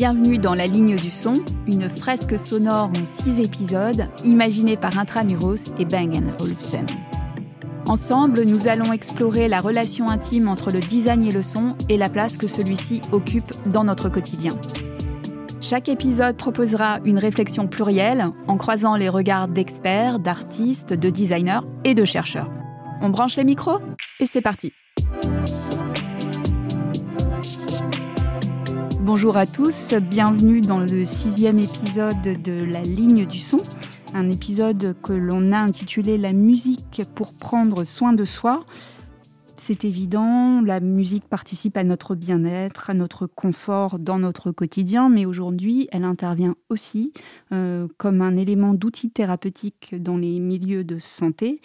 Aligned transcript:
Bienvenue 0.00 0.38
dans 0.38 0.54
La 0.54 0.66
Ligne 0.66 0.96
du 0.96 1.10
Son, 1.10 1.34
une 1.66 1.86
fresque 1.86 2.38
sonore 2.38 2.90
en 2.98 3.04
six 3.04 3.38
épisodes, 3.38 4.08
imaginée 4.24 4.78
par 4.78 4.98
Intramuros 4.98 5.74
et 5.78 5.84
Bang 5.84 6.16
Olufsen. 6.40 6.86
Ensemble, 7.86 8.44
nous 8.46 8.66
allons 8.66 8.94
explorer 8.94 9.46
la 9.46 9.60
relation 9.60 10.08
intime 10.08 10.48
entre 10.48 10.70
le 10.70 10.78
design 10.78 11.22
et 11.22 11.30
le 11.30 11.42
son 11.42 11.76
et 11.90 11.98
la 11.98 12.08
place 12.08 12.38
que 12.38 12.48
celui-ci 12.48 13.02
occupe 13.12 13.52
dans 13.74 13.84
notre 13.84 14.08
quotidien. 14.08 14.54
Chaque 15.60 15.90
épisode 15.90 16.38
proposera 16.38 17.00
une 17.04 17.18
réflexion 17.18 17.66
plurielle 17.66 18.24
en 18.48 18.56
croisant 18.56 18.96
les 18.96 19.10
regards 19.10 19.48
d'experts, 19.48 20.18
d'artistes, 20.18 20.94
de 20.94 21.10
designers 21.10 21.60
et 21.84 21.92
de 21.92 22.06
chercheurs. 22.06 22.50
On 23.02 23.10
branche 23.10 23.36
les 23.36 23.44
micros 23.44 23.80
et 24.18 24.24
c'est 24.24 24.40
parti. 24.40 24.72
Bonjour 29.12 29.36
à 29.36 29.44
tous, 29.44 29.92
bienvenue 29.94 30.60
dans 30.60 30.78
le 30.78 31.04
sixième 31.04 31.58
épisode 31.58 32.22
de 32.22 32.64
La 32.64 32.80
ligne 32.82 33.26
du 33.26 33.40
son, 33.40 33.58
un 34.14 34.30
épisode 34.30 34.94
que 35.02 35.12
l'on 35.12 35.50
a 35.50 35.58
intitulé 35.58 36.16
La 36.16 36.32
musique 36.32 37.02
pour 37.16 37.32
prendre 37.34 37.82
soin 37.82 38.12
de 38.12 38.24
soi. 38.24 38.60
C'est 39.72 39.84
évident, 39.84 40.62
la 40.62 40.80
musique 40.80 41.28
participe 41.28 41.76
à 41.76 41.84
notre 41.84 42.16
bien-être, 42.16 42.90
à 42.90 42.94
notre 42.94 43.28
confort 43.28 44.00
dans 44.00 44.18
notre 44.18 44.50
quotidien, 44.50 45.08
mais 45.08 45.26
aujourd'hui, 45.26 45.88
elle 45.92 46.02
intervient 46.02 46.56
aussi 46.70 47.12
euh, 47.52 47.86
comme 47.96 48.20
un 48.20 48.36
élément 48.36 48.74
d'outil 48.74 49.10
thérapeutique 49.10 49.94
dans 49.96 50.16
les 50.16 50.40
milieux 50.40 50.82
de 50.82 50.98
santé. 50.98 51.60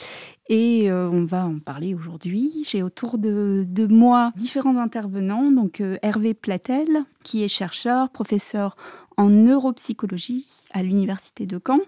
Et 0.49 0.91
euh, 0.91 1.09
on 1.09 1.23
va 1.23 1.47
en 1.47 1.57
parler 1.57 1.95
aujourd'hui. 1.95 2.63
J'ai 2.69 2.83
autour 2.83 3.17
de, 3.17 3.65
moi 3.89 4.31
différents 4.35 4.77
intervenants. 4.77 5.49
Donc 5.49 5.81
euh, 5.81 5.97
Hervé 6.03 6.35
Platel, 6.35 7.05
qui 7.23 7.43
est 7.43 7.47
chercheur, 7.47 8.11
professeur 8.11 8.77
en 9.17 9.31
neuropsychologie 9.31 10.45
à 10.69 10.83
l'Université 10.83 11.47
de 11.47 11.59
Caen. 11.65 11.79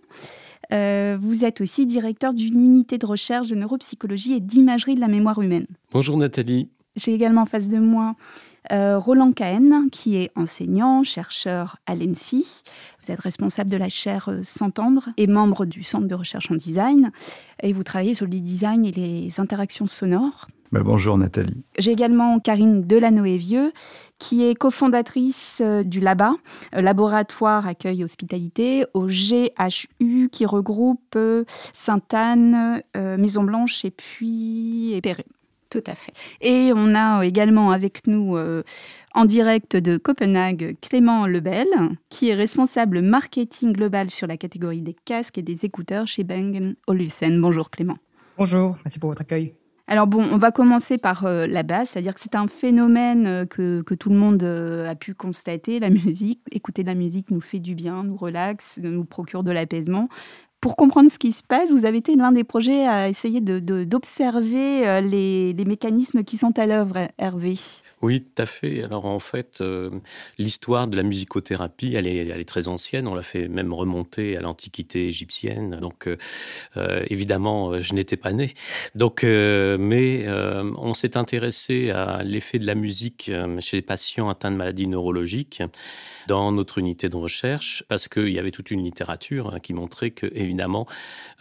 Euh, 0.73 1.17
vous 1.19 1.45
êtes 1.45 1.61
aussi 1.61 1.85
directeur 1.85 2.33
d'une 2.33 2.59
unité 2.59 2.97
de 2.97 3.05
recherche 3.05 3.49
de 3.49 3.55
neuropsychologie 3.55 4.33
et 4.33 4.39
d'imagerie 4.39 4.95
de 4.95 4.99
la 4.99 5.07
mémoire 5.07 5.41
humaine. 5.41 5.67
Bonjour 5.91 6.17
Nathalie. 6.17 6.69
J'ai 6.95 7.13
également 7.13 7.43
en 7.43 7.45
face 7.45 7.69
de 7.69 7.77
moi 7.77 8.15
euh, 8.71 8.97
Roland 8.97 9.31
Cahen, 9.31 9.89
qui 9.91 10.17
est 10.17 10.31
enseignant, 10.35 11.03
chercheur 11.03 11.77
à 11.85 11.95
l'ENSI. 11.95 12.63
Vous 13.01 13.11
êtes 13.11 13.19
responsable 13.19 13.69
de 13.69 13.77
la 13.77 13.87
chaire 13.87 14.29
euh, 14.29 14.41
S'entendre 14.43 15.09
et 15.15 15.27
membre 15.27 15.65
du 15.65 15.83
Centre 15.83 16.07
de 16.07 16.15
recherche 16.15 16.51
en 16.51 16.55
design. 16.55 17.11
Et 17.61 17.71
vous 17.71 17.83
travaillez 17.83 18.13
sur 18.15 18.25
le 18.25 18.31
design 18.31 18.83
et 18.83 18.91
les 18.91 19.39
interactions 19.39 19.87
sonores. 19.87 20.47
Bah, 20.71 20.81
bonjour 20.83 21.17
Nathalie. 21.17 21.63
J'ai 21.77 21.91
également 21.91 22.39
Karine 22.39 22.81
Delanoë-Vieux, 22.81 23.71
qui 24.19 24.43
est 24.43 24.55
cofondatrice 24.55 25.61
euh, 25.63 25.83
du 25.83 25.99
LABA, 25.99 26.33
laboratoire 26.73 27.67
accueil 27.67 28.03
hospitalité, 28.03 28.85
au 28.93 29.07
GHU, 29.07 30.29
qui 30.29 30.45
regroupe 30.45 31.17
Sainte-Anne, 31.73 32.81
Maison 32.95 33.43
Blanche 33.43 33.85
et 33.85 33.91
puis 33.91 34.93
Épéré. 34.93 35.25
Tout 35.69 35.83
à 35.85 35.95
fait. 35.95 36.13
Et 36.41 36.71
on 36.73 36.95
a 36.95 37.25
également 37.25 37.71
avec 37.71 38.07
nous 38.07 38.37
euh, 38.37 38.63
en 39.13 39.25
direct 39.25 39.75
de 39.75 39.97
Copenhague 39.97 40.77
Clément 40.81 41.27
Lebel, 41.27 41.67
qui 42.09 42.29
est 42.29 42.35
responsable 42.35 43.01
marketing 43.01 43.73
global 43.73 44.09
sur 44.09 44.27
la 44.27 44.37
catégorie 44.37 44.81
des 44.81 44.95
casques 45.05 45.37
et 45.37 45.41
des 45.41 45.65
écouteurs 45.65 46.07
chez 46.07 46.23
Bang 46.23 46.75
Olufsen. 46.87 47.41
Bonjour 47.41 47.69
Clément. 47.69 47.97
Bonjour, 48.37 48.77
merci 48.85 48.99
pour 48.99 49.09
votre 49.09 49.21
accueil. 49.21 49.53
Alors 49.89 50.05
bon, 50.05 50.21
on 50.21 50.37
va 50.37 50.51
commencer 50.51 50.97
par 50.97 51.25
euh, 51.25 51.47
la 51.47 51.63
base, 51.63 51.89
c'est-à-dire 51.89 52.13
que 52.13 52.19
c'est 52.19 52.35
un 52.35 52.47
phénomène 52.47 53.25
euh, 53.25 53.45
que, 53.45 53.81
que, 53.83 53.95
tout 53.95 54.09
le 54.09 54.17
monde 54.17 54.43
a 54.43 54.95
pu 54.95 55.13
constater, 55.13 55.79
la 55.79 55.89
musique. 55.89 56.41
Écouter 56.51 56.83
de 56.83 56.87
la 56.87 56.95
musique 56.95 57.31
nous 57.31 57.39
fait 57.39 57.59
du 57.59 57.73
bien, 57.73 58.03
nous 58.03 58.17
relaxe, 58.17 58.79
nous 58.83 59.05
procure 59.05 59.43
de 59.43 59.51
l'apaisement. 59.51 60.09
Pour 60.59 60.75
comprendre 60.75 61.11
ce 61.11 61.19
qui 61.19 61.31
se 61.31 61.43
passe, 61.43 61.71
vous 61.71 61.85
avez 61.85 61.99
été 61.99 62.15
l'un 62.15 62.31
des 62.31 62.43
projets 62.43 62.87
à 62.87 63.09
essayer 63.09 63.41
d'observer 63.41 64.81
de, 64.81 64.85
euh, 64.85 65.01
les, 65.01 65.53
les, 65.53 65.65
mécanismes 65.65 66.23
qui 66.23 66.35
sont 66.35 66.57
à 66.57 66.65
l'œuvre, 66.65 67.09
Hervé. 67.19 67.53
Oui, 68.01 68.21
tout 68.23 68.41
à 68.41 68.45
fait. 68.45 68.83
Alors 68.83 69.05
en 69.05 69.19
fait, 69.19 69.59
euh, 69.61 69.89
l'histoire 70.37 70.87
de 70.87 70.95
la 70.95 71.03
musicothérapie, 71.03 71.95
elle 71.95 72.07
est, 72.07 72.45
très 72.45 72.67
ancienne. 72.67 73.07
On 73.07 73.15
l'a 73.15 73.23
fait 73.23 73.47
même 73.47 73.73
remonter 73.73 74.37
à 74.37 74.41
l'Antiquité 74.41 75.07
égyptienne. 75.07 75.79
Donc 75.81 76.07
euh, 76.07 77.03
évidemment, 77.09 77.81
je 77.81 77.93
n'étais 77.93 78.17
pas 78.17 78.31
né. 78.31 78.53
Donc, 78.95 79.23
mais 79.23 80.25
on 80.29 80.93
s'est 80.93 81.17
intéressé 81.17 81.89
à 81.89 82.23
l'effet 82.23 82.59
de 82.59 82.65
la 82.67 82.75
musique 82.75 83.31
chez 83.59 83.77
les 83.77 83.81
patients 83.81 84.29
atteints 84.29 84.51
de 84.51 84.57
maladies 84.57 84.87
neurologiques 84.87 85.63
dans 86.27 86.51
notre 86.51 86.77
unité 86.77 87.09
de 87.09 87.15
recherche 87.15 87.83
parce 87.87 88.07
qu'il 88.07 88.29
y 88.29 88.39
avait 88.39 88.51
toute 88.51 88.71
une 88.71 88.83
littérature 88.83 89.53
hein, 89.53 89.59
qui 89.59 89.73
montrait 89.73 90.11
que 90.11 90.27
évidemment, 90.33 90.87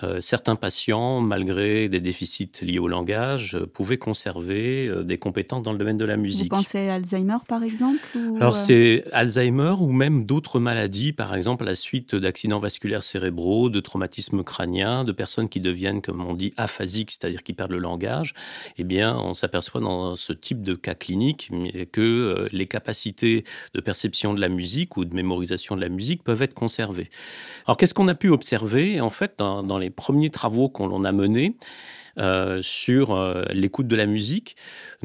euh, 0.02 0.20
certains 0.20 0.56
patients, 0.56 1.20
malgré 1.20 1.88
des 1.88 2.00
déficits 2.00 2.50
liés 2.62 2.78
au 2.78 2.88
langage, 2.88 3.56
euh, 3.56 3.66
pouvaient 3.66 3.98
conserver 3.98 4.86
euh, 4.86 5.02
des 5.02 5.18
compétences 5.18 5.62
dans 5.62 5.72
le 5.72 5.78
domaine 5.78 5.98
de 5.98 6.04
la 6.04 6.16
musique. 6.16 6.45
Vous 6.50 6.56
pensez 6.56 6.88
à 6.88 6.94
Alzheimer, 6.94 7.38
par 7.48 7.62
exemple 7.62 8.00
Alors, 8.40 8.56
c'est 8.56 9.04
Alzheimer 9.12 9.74
ou 9.80 9.92
même 9.92 10.24
d'autres 10.24 10.60
maladies, 10.60 11.12
par 11.12 11.34
exemple 11.34 11.64
à 11.64 11.66
la 11.66 11.74
suite 11.74 12.14
d'accidents 12.14 12.58
vasculaires 12.58 13.02
cérébraux, 13.02 13.68
de 13.68 13.80
traumatismes 13.80 14.42
crâniens, 14.42 15.04
de 15.04 15.12
personnes 15.12 15.48
qui 15.48 15.60
deviennent, 15.60 16.02
comme 16.02 16.24
on 16.24 16.34
dit, 16.34 16.52
aphasiques, 16.56 17.12
c'est-à-dire 17.12 17.42
qui 17.42 17.52
perdent 17.52 17.72
le 17.72 17.78
langage. 17.78 18.34
Eh 18.78 18.84
bien, 18.84 19.16
on 19.16 19.34
s'aperçoit 19.34 19.80
dans 19.80 20.16
ce 20.16 20.32
type 20.32 20.62
de 20.62 20.74
cas 20.74 20.94
clinique 20.94 21.50
que 21.92 22.48
les 22.52 22.66
capacités 22.66 23.44
de 23.74 23.80
perception 23.80 24.34
de 24.34 24.40
la 24.40 24.48
musique 24.48 24.96
ou 24.96 25.04
de 25.04 25.14
mémorisation 25.14 25.76
de 25.76 25.80
la 25.80 25.88
musique 25.88 26.22
peuvent 26.22 26.42
être 26.42 26.54
conservées. 26.54 27.10
Alors, 27.66 27.76
qu'est-ce 27.76 27.94
qu'on 27.94 28.08
a 28.08 28.14
pu 28.14 28.28
observer 28.30 29.00
en 29.00 29.10
fait, 29.10 29.34
dans, 29.38 29.78
les 29.78 29.90
premiers 29.90 30.30
travaux 30.30 30.68
qu'on 30.68 31.04
a 31.04 31.12
menés 31.12 31.56
euh, 32.18 32.60
sur 32.62 33.14
euh, 33.14 33.44
l'écoute 33.50 33.88
de 33.88 33.96
la 33.96 34.06
musique, 34.06 34.56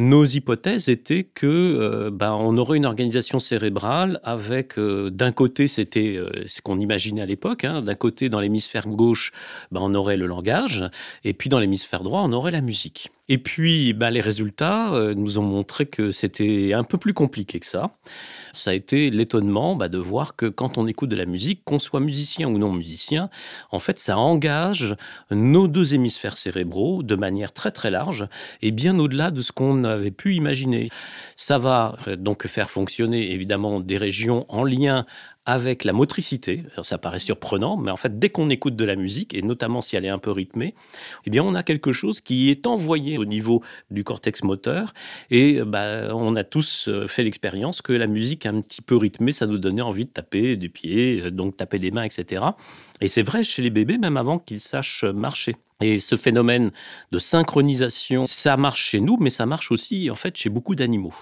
nos 0.01 0.25
hypothèses 0.25 0.89
étaient 0.89 1.23
que 1.23 1.47
euh, 1.47 2.11
ben, 2.11 2.33
on 2.33 2.57
aurait 2.57 2.77
une 2.77 2.85
organisation 2.85 3.39
cérébrale 3.39 4.19
avec, 4.23 4.79
d'un 4.79 5.31
côté, 5.31 5.67
c'était 5.67 6.19
ce 6.45 6.61
qu'on 6.61 6.79
imaginait 6.79 7.21
à 7.21 7.25
l'époque, 7.25 7.63
hein, 7.63 7.81
d'un 7.81 7.95
côté, 7.95 8.29
dans 8.29 8.39
l'hémisphère 8.39 8.87
gauche, 8.87 9.31
ben, 9.71 9.81
on 9.81 9.93
aurait 9.95 10.17
le 10.17 10.27
langage, 10.27 10.85
et 11.23 11.33
puis 11.33 11.49
dans 11.49 11.59
l'hémisphère 11.59 12.03
droit, 12.03 12.21
on 12.23 12.33
aurait 12.33 12.51
la 12.51 12.61
musique. 12.61 13.11
Et 13.29 13.37
puis, 13.37 13.93
ben, 13.93 14.09
les 14.09 14.21
résultats 14.21 14.91
nous 15.15 15.37
ont 15.37 15.43
montré 15.43 15.85
que 15.85 16.11
c'était 16.11 16.73
un 16.73 16.83
peu 16.83 16.97
plus 16.97 17.13
compliqué 17.13 17.59
que 17.59 17.65
ça 17.65 17.95
ça 18.53 18.71
a 18.71 18.73
été 18.73 19.09
l'étonnement 19.09 19.75
bah, 19.75 19.87
de 19.87 19.97
voir 19.97 20.35
que 20.35 20.45
quand 20.45 20.77
on 20.77 20.87
écoute 20.87 21.09
de 21.09 21.15
la 21.15 21.25
musique, 21.25 21.63
qu'on 21.63 21.79
soit 21.79 21.99
musicien 21.99 22.47
ou 22.47 22.57
non 22.57 22.71
musicien, 22.71 23.29
en 23.71 23.79
fait, 23.79 23.99
ça 23.99 24.17
engage 24.17 24.95
nos 25.29 25.67
deux 25.67 25.93
hémisphères 25.93 26.37
cérébraux 26.37 27.03
de 27.03 27.15
manière 27.15 27.53
très 27.53 27.71
très 27.71 27.91
large 27.91 28.27
et 28.61 28.71
bien 28.71 28.97
au-delà 28.99 29.31
de 29.31 29.41
ce 29.41 29.51
qu'on 29.51 29.83
avait 29.91 30.11
pu 30.11 30.35
imaginer. 30.35 30.89
Ça 31.35 31.57
va 31.57 31.97
euh, 32.07 32.15
donc 32.15 32.47
faire 32.47 32.69
fonctionner 32.69 33.31
évidemment 33.31 33.79
des 33.79 33.97
régions 33.97 34.45
en 34.49 34.63
lien 34.63 35.05
avec 35.45 35.85
la 35.85 35.93
motricité. 35.93 36.63
ça 36.83 36.97
paraît 36.97 37.19
surprenant, 37.19 37.75
mais 37.75 37.91
en 37.91 37.97
fait, 37.97 38.19
dès 38.19 38.29
qu'on 38.29 38.49
écoute 38.49 38.75
de 38.75 38.85
la 38.85 38.95
musique, 38.95 39.33
et 39.33 39.41
notamment 39.41 39.81
si 39.81 39.95
elle 39.95 40.05
est 40.05 40.09
un 40.09 40.19
peu 40.19 40.31
rythmée, 40.31 40.75
eh 41.25 41.29
bien, 41.29 41.43
on 41.43 41.55
a 41.55 41.63
quelque 41.63 41.91
chose 41.91 42.21
qui 42.21 42.49
est 42.49 42.67
envoyé 42.67 43.17
au 43.17 43.25
niveau 43.25 43.63
du 43.89 44.03
cortex 44.03 44.43
moteur. 44.43 44.93
Et 45.31 45.61
bah, 45.63 46.15
on 46.15 46.35
a 46.35 46.43
tous 46.43 46.87
euh, 46.87 47.07
fait 47.07 47.23
l'expérience 47.23 47.81
que 47.81 47.93
la 47.93 48.07
musique 48.07 48.45
un 48.45 48.61
petit 48.61 48.81
peu 48.81 48.95
rythmée, 48.95 49.31
ça 49.31 49.47
nous 49.47 49.57
donnait 49.57 49.81
envie 49.81 50.05
de 50.05 50.11
taper 50.11 50.55
des 50.55 50.69
pieds, 50.69 51.21
euh, 51.21 51.31
donc 51.31 51.57
taper 51.57 51.79
des 51.79 51.91
mains, 51.91 52.03
etc. 52.03 52.45
Et 53.01 53.07
c'est 53.07 53.23
vrai 53.23 53.43
chez 53.43 53.63
les 53.63 53.71
bébés, 53.71 53.97
même 53.97 54.17
avant 54.17 54.37
qu'ils 54.37 54.59
sachent 54.59 55.03
marcher. 55.03 55.55
Et 55.81 55.97
ce 55.97 56.15
phénomène 56.15 56.71
de 57.11 57.17
synchronisation, 57.17 58.27
ça 58.27 58.55
marche 58.57 58.89
chez 58.89 58.99
nous, 58.99 59.17
mais 59.19 59.31
ça 59.31 59.47
marche 59.47 59.71
aussi 59.71 60.11
en 60.11 60.15
fait 60.15 60.37
chez 60.37 60.49
beaucoup 60.49 60.75
d'animaux. 60.75 61.15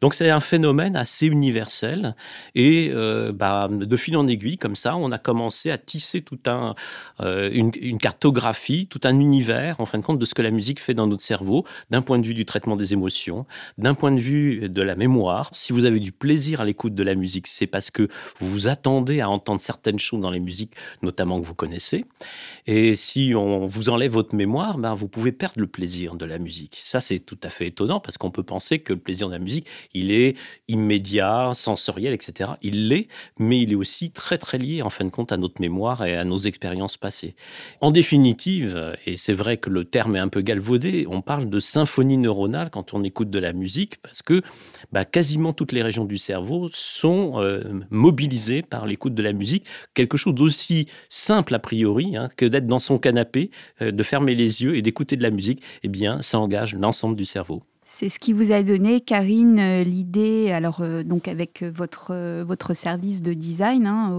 Donc 0.00 0.14
c'est 0.14 0.30
un 0.30 0.40
phénomène 0.40 0.96
assez 0.96 1.26
universel 1.26 2.14
et 2.54 2.90
euh, 2.92 3.32
bah, 3.32 3.68
de 3.70 3.96
fil 3.96 4.16
en 4.16 4.26
aiguille 4.26 4.58
comme 4.58 4.76
ça, 4.76 4.96
on 4.96 5.12
a 5.12 5.18
commencé 5.18 5.70
à 5.70 5.78
tisser 5.78 6.22
tout 6.22 6.38
un 6.46 6.74
euh, 7.20 7.50
une, 7.52 7.98
cartographie, 7.98 8.86
tout 8.86 9.00
un 9.04 9.18
univers 9.18 9.80
en 9.80 9.86
fin 9.86 9.98
de 9.98 10.04
compte 10.04 10.18
de 10.18 10.24
ce 10.24 10.34
que 10.34 10.42
la 10.42 10.50
musique 10.50 10.80
fait 10.80 10.94
dans 10.94 11.06
notre 11.06 11.22
cerveau, 11.22 11.64
d'un 11.90 12.02
point 12.02 12.18
de 12.18 12.26
vue 12.26 12.34
du 12.34 12.44
traitement 12.44 12.76
des 12.76 12.92
émotions, 12.92 13.46
d'un 13.76 13.94
point 13.94 14.12
de 14.12 14.20
vue 14.20 14.68
de 14.68 14.82
la 14.82 14.96
mémoire. 14.96 15.50
Si 15.52 15.72
vous 15.72 15.84
avez 15.84 16.00
du 16.00 16.12
plaisir 16.12 16.60
à 16.60 16.64
l'écoute 16.64 16.94
de 16.94 17.02
la 17.02 17.14
musique, 17.14 17.46
c'est 17.46 17.66
parce 17.66 17.90
que 17.90 18.08
vous 18.38 18.48
vous 18.48 18.68
attendez 18.68 19.20
à 19.20 19.28
entendre 19.28 19.60
certaines 19.60 19.98
choses 19.98 20.20
dans 20.20 20.30
les 20.30 20.40
musiques, 20.40 20.74
notamment 21.02 21.40
que 21.40 21.46
vous 21.46 21.54
connaissez. 21.54 22.04
Et 22.66 22.96
si 22.96 23.32
on 23.34 23.66
vous 23.66 23.88
enlève 23.88 24.12
votre 24.12 24.34
mémoire, 24.34 24.78
ben 24.78 24.94
vous 24.94 25.08
pouvez 25.08 25.32
perdre 25.32 25.60
le 25.60 25.66
plaisir 25.66 26.14
de 26.14 26.24
la 26.24 26.38
musique. 26.38 26.80
Ça 26.84 27.00
c'est 27.00 27.18
tout 27.18 27.38
à 27.42 27.50
fait 27.50 27.68
étonnant 27.68 28.00
parce 28.00 28.18
qu'on 28.18 28.30
peut 28.30 28.42
penser 28.42 28.78
que 28.80 28.92
le 28.92 28.98
plaisir 28.98 29.28
de 29.28 29.32
la 29.32 29.38
musique 29.38 29.66
il 29.94 30.10
est 30.10 30.36
immédiat, 30.68 31.50
sensoriel, 31.54 32.12
etc. 32.12 32.52
Il 32.62 32.88
l'est, 32.88 33.08
mais 33.38 33.60
il 33.60 33.72
est 33.72 33.76
aussi 33.76 34.10
très 34.10 34.38
très 34.38 34.58
lié 34.58 34.82
en 34.82 34.90
fin 34.90 35.04
de 35.04 35.10
compte 35.10 35.32
à 35.32 35.36
notre 35.36 35.60
mémoire 35.60 36.04
et 36.04 36.16
à 36.16 36.24
nos 36.24 36.38
expériences 36.38 36.96
passées. 36.96 37.34
En 37.80 37.90
définitive, 37.90 38.96
et 39.06 39.16
c'est 39.16 39.32
vrai 39.32 39.56
que 39.56 39.70
le 39.70 39.84
terme 39.84 40.16
est 40.16 40.20
un 40.20 40.28
peu 40.28 40.40
galvaudé, 40.40 41.06
on 41.08 41.22
parle 41.22 41.48
de 41.48 41.60
symphonie 41.60 42.16
neuronale 42.16 42.70
quand 42.70 42.94
on 42.94 43.02
écoute 43.04 43.30
de 43.30 43.38
la 43.38 43.52
musique 43.52 44.00
parce 44.02 44.22
que 44.22 44.42
bah, 44.92 45.04
quasiment 45.04 45.52
toutes 45.52 45.72
les 45.72 45.82
régions 45.82 46.04
du 46.04 46.18
cerveau 46.18 46.68
sont 46.72 47.34
euh, 47.36 47.62
mobilisées 47.90 48.62
par 48.62 48.86
l'écoute 48.86 49.14
de 49.14 49.22
la 49.22 49.32
musique, 49.32 49.64
quelque 49.94 50.16
chose 50.16 50.34
d'aussi 50.34 50.86
simple 51.10 51.54
a 51.54 51.58
priori 51.58 52.16
hein, 52.16 52.28
que 52.36 52.46
d'être 52.46 52.66
dans 52.66 52.78
son 52.78 52.98
canapé, 52.98 53.50
euh, 53.82 53.90
de 53.90 54.02
fermer 54.02 54.34
les 54.34 54.62
yeux 54.62 54.76
et 54.76 54.82
d'écouter 54.82 55.16
de 55.16 55.22
la 55.22 55.30
musique, 55.30 55.62
eh 55.82 55.88
bien 55.88 56.22
ça 56.22 56.38
engage 56.38 56.74
l'ensemble 56.74 57.16
du 57.16 57.24
cerveau. 57.24 57.62
C'est 57.90 58.10
ce 58.10 58.18
qui 58.18 58.34
vous 58.34 58.52
a 58.52 58.62
donné, 58.62 59.00
Karine, 59.00 59.58
euh, 59.58 59.82
l'idée, 59.82 60.52
alors 60.52 60.82
donc 61.04 61.26
avec 61.26 61.62
votre, 61.62 62.42
votre 62.42 62.74
service 62.74 63.22
de 63.22 63.32
design, 63.32 63.86
hein, 63.86 64.12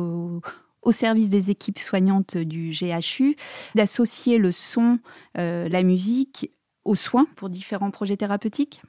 au, 0.81 0.91
service 0.91 1.29
des 1.29 1.51
équipes 1.51 1.77
soignantes 1.77 2.35
du 2.35 2.71
GHU, 2.71 3.35
d'associer 3.75 4.39
le 4.39 4.51
son, 4.51 4.97
la 5.35 5.83
musique 5.83 6.51
aux 6.83 6.95
soins 6.95 7.27
pour 7.35 7.49
différents 7.49 7.91
projets 7.91 8.17
thérapeutiques? 8.17 8.81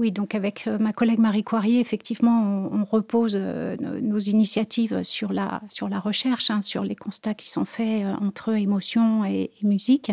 Oui, 0.00 0.12
donc 0.12 0.34
avec 0.34 0.66
euh, 0.66 0.78
ma 0.78 0.94
collègue 0.94 1.18
Marie 1.18 1.44
Coirier, 1.44 1.78
effectivement, 1.78 2.70
on, 2.72 2.84
repose 2.84 3.36
euh, 3.38 3.76
nos 4.00 4.18
initiatives 4.18 5.02
sur 5.02 5.30
la, 5.30 5.60
sur 5.68 5.90
la 5.90 6.00
recherche, 6.00 6.50
hein, 6.50 6.62
sur 6.62 6.84
les 6.84 6.96
constats 6.96 7.34
qui 7.34 7.50
sont 7.50 7.66
faits 7.66 8.04
euh, 8.04 8.14
entre 8.22 8.54
émotion 8.54 9.26
et, 9.26 9.50
musique, 9.62 10.10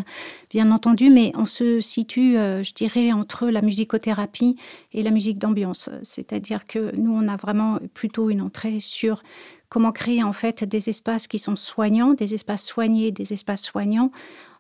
bien 0.49 0.71
entendu, 0.71 1.09
mais 1.09 1.31
on 1.35 1.45
se 1.45 1.79
situe, 1.79 2.33
je 2.33 2.73
dirais, 2.73 3.13
entre 3.13 3.47
la 3.47 3.61
musicothérapie 3.61 4.57
et 4.91 5.03
la 5.03 5.09
musique 5.09 5.37
d'ambiance. 5.37 5.89
C'est-à-dire 6.03 6.67
que 6.67 6.93
nous, 6.97 7.15
on 7.15 7.29
a 7.29 7.37
vraiment 7.37 7.79
plutôt 7.93 8.29
une 8.29 8.41
entrée 8.41 8.81
sur 8.81 9.23
comment 9.69 9.91
créer 9.91 10.23
en 10.23 10.33
fait 10.33 10.63
des 10.63 10.89
espaces 10.89 11.27
qui 11.27 11.39
sont 11.39 11.55
soignants, 11.55 12.13
des 12.13 12.33
espaces 12.33 12.65
soignés, 12.65 13.11
des 13.11 13.33
espaces 13.33 13.63
soignants, 13.63 14.11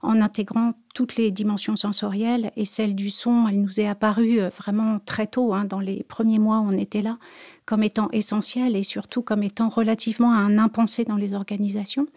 en 0.01 0.21
intégrant 0.21 0.73
toutes 0.93 1.15
les 1.15 1.31
dimensions 1.31 1.75
sensorielles. 1.75 2.51
Et 2.55 2.65
celle 2.65 2.95
du 2.95 3.09
son, 3.09 3.47
elle 3.47 3.61
nous 3.61 3.79
est 3.79 3.87
apparue 3.87 4.39
euh, 4.39 4.49
vraiment 4.49 4.99
très 4.99 5.27
tôt, 5.27 5.53
hein, 5.53 5.65
dans 5.65 5.79
les 5.79 6.03
premiers 6.03 6.39
mois 6.39 6.59
où 6.59 6.67
on 6.67 6.77
était 6.77 7.01
là, 7.01 7.17
comme 7.65 7.83
étant 7.83 8.09
essentielle 8.11 8.75
et 8.75 8.83
surtout 8.83 9.21
comme 9.21 9.43
étant 9.43 9.69
relativement 9.69 10.31
à 10.31 10.37
un 10.37 10.57
impensé 10.57 11.03
dans 11.03 11.15
les 11.15 11.33
organisations. 11.33 12.07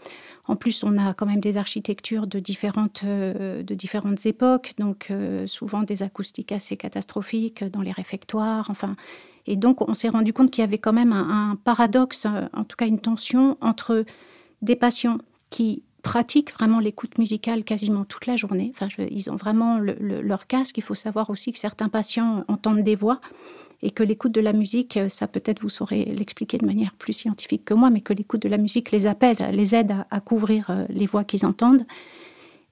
En 0.46 0.56
plus, 0.56 0.82
on 0.82 0.98
a 0.98 1.14
quand 1.14 1.26
même 1.26 1.40
des 1.40 1.56
architectures 1.58 2.26
de 2.26 2.38
différentes, 2.40 3.02
euh, 3.04 3.62
de 3.62 3.74
différentes 3.74 4.26
époques, 4.26 4.74
donc 4.78 5.08
euh, 5.10 5.46
souvent 5.46 5.82
des 5.82 6.02
acoustiques 6.02 6.52
assez 6.52 6.76
catastrophiques 6.76 7.64
dans 7.64 7.82
les 7.82 7.92
réfectoires. 7.92 8.68
Enfin, 8.70 8.96
et 9.46 9.56
donc, 9.56 9.86
on 9.88 9.94
s'est 9.94 10.08
rendu 10.08 10.32
compte 10.32 10.50
qu'il 10.50 10.62
y 10.62 10.66
avait 10.66 10.78
quand 10.78 10.92
même 10.92 11.12
un, 11.12 11.56
paradoxe, 11.64 12.26
en 12.26 12.64
tout 12.64 12.76
cas 12.76 12.86
une 12.86 13.00
tension 13.00 13.56
entre 13.60 14.04
des 14.62 14.76
patients 14.76 15.18
qui 15.48 15.82
pratiquent 16.02 16.52
vraiment 16.52 16.80
l'écoute 16.80 17.18
musicale 17.18 17.64
quasiment 17.64 18.04
toute 18.04 18.26
la 18.26 18.36
journée. 18.36 18.72
Enfin, 18.74 18.88
ils 19.10 19.30
ont 19.30 19.36
vraiment 19.36 19.78
leur 19.78 20.46
casque. 20.46 20.78
Il 20.78 20.82
faut 20.82 20.94
savoir 20.94 21.30
aussi 21.30 21.52
que 21.52 21.58
certains 21.58 21.88
patients 21.88 22.44
entendent 22.48 22.82
des 22.82 22.94
voix 22.94 23.20
et 23.82 23.90
que 23.90 24.02
l'écoute 24.02 24.32
de 24.32 24.40
la 24.40 24.52
musique, 24.52 24.98
ça 25.08 25.26
peut-être 25.26 25.60
vous 25.60 25.68
saurez 25.68 26.04
l'expliquer 26.04 26.58
de 26.58 26.66
manière 26.66 26.94
plus 26.94 27.14
scientifique 27.14 27.64
que 27.64 27.74
moi, 27.74 27.90
mais 27.90 28.02
que 28.02 28.12
l'écoute 28.12 28.42
de 28.42 28.48
la 28.48 28.58
musique 28.58 28.90
les 28.90 29.06
apaise, 29.06 29.40
les 29.52 29.74
aide 29.74 29.94
à 30.10 30.20
couvrir 30.20 30.68
euh, 30.68 30.84
les 30.90 31.06
voix 31.06 31.24
qu'ils 31.24 31.46
entendent 31.46 31.86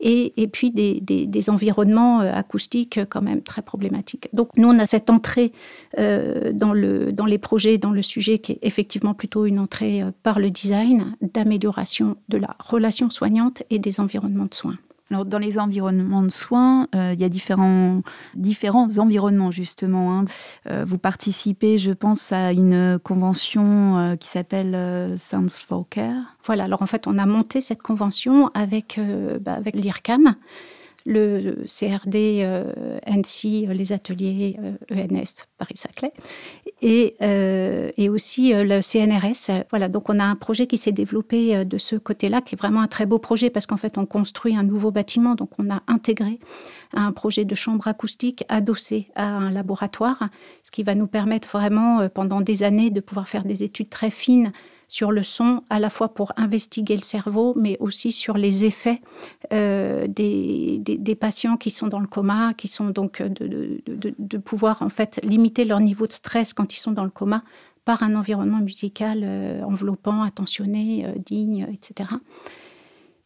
et, 0.01 0.49
puis 0.49 0.71
des, 0.71 1.51
environnements 1.51 2.21
euh, 2.21 2.33
acoustiques 2.33 3.01
quand 3.09 3.23
même 3.23 3.43
très 3.43 3.63
problématiques. 3.63 4.29
Donc 4.33 4.51
nous, 4.57 4.69
on 4.69 4.79
a 4.79 4.87
cette 4.87 5.11
entrée 5.11 5.53
euh, 5.99 6.53
dans, 6.53 6.73
le, 6.73 7.13
dans 7.13 7.27
les 7.27 7.39
projets, 7.39 7.79
dans 7.79 7.91
le 7.91 8.03
sujet 8.03 8.39
qui 8.39 8.53
est 8.53 8.59
effectivement 8.63 9.15
plutôt 9.15 9.47
une 9.47 9.59
entrée 9.59 10.03
euh, 10.03 10.11
par 10.23 10.39
le 10.39 10.51
design 10.51 11.17
d'amélioration 11.21 12.17
de 12.29 12.39
la 12.39 12.57
relation 12.59 13.11
soignante 13.11 13.63
et 13.71 13.79
des 13.79 14.01
environnements 14.01 14.47
de 14.47 14.55
soins. 14.55 14.79
Dans 15.11 15.39
les 15.39 15.59
environnements 15.59 16.23
de 16.23 16.31
soins, 16.31 16.87
euh, 16.95 17.13
il 17.15 17.21
y 17.21 17.25
a 17.25 17.31
différents, 17.31 18.03
différents 18.35 18.99
environnements, 18.99 19.51
justement. 19.51 20.19
Hein. 20.19 20.25
Euh, 20.69 20.85
vous 20.87 20.99
participez, 20.99 21.79
je 21.79 21.93
pense, 21.93 22.31
à 22.31 22.53
une 22.53 22.99
convention 23.03 23.97
euh, 23.97 24.17
qui 24.17 24.29
s'appelle 24.29 25.17
Sounds 25.19 25.63
for 25.67 25.87
Care. 25.89 26.37
Voilà, 26.45 26.65
alors 26.65 26.83
en 26.83 26.87
fait, 26.87 27.07
on 27.07 27.17
a 27.17 27.25
monté 27.25 27.63
cette 27.63 27.83
convention 27.83 28.51
avec, 28.53 29.01
bah, 29.41 29.55
avec 29.55 29.75
l'IRCAM, 29.75 30.35
le 31.07 31.65
CRD, 31.67 32.47
NC, 33.07 33.67
les 33.73 33.93
ateliers 33.93 34.59
ENS 34.91 35.17
e 35.17 35.47
Paris-Saclay, 35.59 36.13
et, 36.81 37.17
euh, 37.23 37.91
et 37.97 38.09
aussi 38.09 38.55
euh, 38.55 38.65
le 38.65 38.81
CNRS. 38.81 39.65
Voilà, 39.71 39.89
donc 39.89 40.09
on 40.09 40.19
a 40.21 40.25
un 40.25 40.37
projet 40.37 40.67
qui 40.67 40.77
s'est 40.77 40.93
développé 40.93 41.57
euh, 41.57 41.65
de 41.65 41.79
ce 41.79 41.97
côté-là, 41.97 42.41
qui 42.41 42.55
est 42.55 42.59
vraiment 42.59 42.81
un 42.81 42.87
très 42.87 43.07
beau 43.07 43.19
projet 43.19 43.51
parce 43.51 43.67
qu'en 43.67 43.77
fait 43.77 43.99
on 43.99 44.07
construit 44.07 44.57
un 44.57 44.63
nouveau 44.63 44.91
bâtiment, 44.91 45.35
donc 45.35 45.51
on 45.59 45.71
a 45.71 45.83
intégré 45.89 46.39
un 46.93 47.13
projet 47.13 47.45
de 47.45 47.55
chambre 47.55 47.89
acoustique 47.89 48.45
adossé 48.49 49.09
à 49.15 49.27
un 49.27 49.51
laboratoire, 49.51 50.29
ce 50.63 50.71
qui 50.71 50.83
va 50.83 50.95
nous 50.95 51.07
permettre 51.07 51.49
vraiment 51.49 52.09
pendant 52.09 52.41
des 52.41 52.63
années 52.63 52.91
de 52.91 53.01
pouvoir 53.01 53.29
faire 53.29 53.45
des 53.45 53.63
études 53.63 53.91
très 53.91 54.11
fines 54.11 54.53
sur 54.89 55.13
le 55.13 55.23
son, 55.23 55.63
à 55.69 55.79
la 55.79 55.91
fois 55.91 56.09
pour 56.15 56.33
investiguer 56.37 56.97
le 56.97 57.03
cerveau, 57.03 57.53
mais 57.57 57.77
aussi 57.79 58.11
sur 58.11 58.39
les 58.39 58.65
effets 58.65 59.03
euh, 59.53 60.07
des, 60.09 61.17
patients 61.21 61.57
qui 61.57 61.71
sont 61.71 61.89
dans 61.89 62.01
le 62.01 62.07
coma, 62.07 62.55
qui 62.55 62.69
sont 62.69 62.89
donc 62.89 63.23
de, 63.23 63.83
de, 63.87 64.39
pouvoir 64.39 64.83
en 64.83 64.89
fait 64.89 65.21
limiter 65.23 65.65
leur 65.65 65.81
niveau 65.81 66.07
de 66.07 66.13
stress 66.13 66.55
quand 66.55 66.75
ils 66.75 66.79
sont 66.79 66.93
dans 66.93 67.05
le 67.05 67.11
coma 67.11 67.43
par 67.85 68.03
un 68.03 68.15
environnement 68.17 68.61
musical 68.61 69.23
euh, 69.25 69.63
enveloppant, 69.63 70.23
attentionné, 70.23 71.07
euh, 71.07 71.13
digne, 71.17 71.67
etc. 71.73 72.11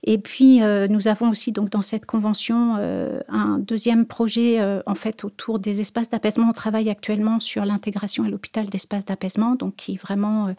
Et 0.04 0.18
puis, 0.18 0.62
euh, 0.62 0.88
nous 0.88 1.06
avons 1.06 1.30
aussi 1.30 1.52
donc 1.52 1.70
dans 1.70 1.82
cette 1.82 2.06
convention 2.06 2.74
euh, 2.78 3.20
un 3.28 3.58
deuxième 3.58 4.04
projet 4.04 4.60
euh, 4.60 4.82
en 4.86 4.96
fait 4.96 5.22
autour 5.24 5.60
des 5.60 5.80
espaces 5.80 6.08
d'apaisement. 6.08 6.48
On 6.50 6.52
travaille 6.52 6.90
actuellement 6.90 7.38
sur 7.38 7.64
l'intégration 7.64 8.24
à 8.24 8.28
l'hôpital 8.28 8.66
d'espaces 8.66 9.04
d'apaisement, 9.04 9.54
donc 9.54 9.76
qui 9.76 9.96
vraiment 9.96 10.54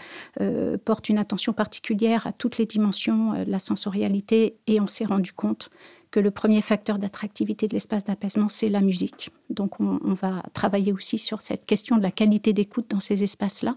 porte 0.86 1.10
une 1.10 1.18
attention 1.18 1.54
particulière 1.54 2.26
à 2.28 2.32
toutes 2.32 2.58
les 2.58 2.66
dimensions 2.66 3.44
de 3.44 3.50
la 3.50 3.60
sensorialité. 3.60 4.56
Et 4.68 4.80
on 4.80 4.88
s'est 4.88 5.06
rendu 5.06 5.34
compte 5.34 5.70
que 6.12 6.20
le 6.20 6.32
premier 6.32 6.62
facteur 6.62 7.00
d'attractivité 7.00 7.68
de 7.68 7.74
l'espace 7.74 8.04
d'apaisement, 8.04 8.48
c'est 8.50 8.70
la 8.70 8.82
musique. 8.82 9.32
Donc 9.50 9.80
on, 9.80 10.00
on, 10.04 10.14
va 10.14 10.44
travailler 10.54 10.94
aussi 10.94 11.18
sur 11.18 11.42
cette 11.42 11.66
question 11.66 11.98
de 11.98 12.04
la 12.04 12.12
qualité 12.12 12.54
d'écoute 12.54 12.86
dans 12.90 13.00
ces 13.00 13.24
espaces-là. 13.24 13.76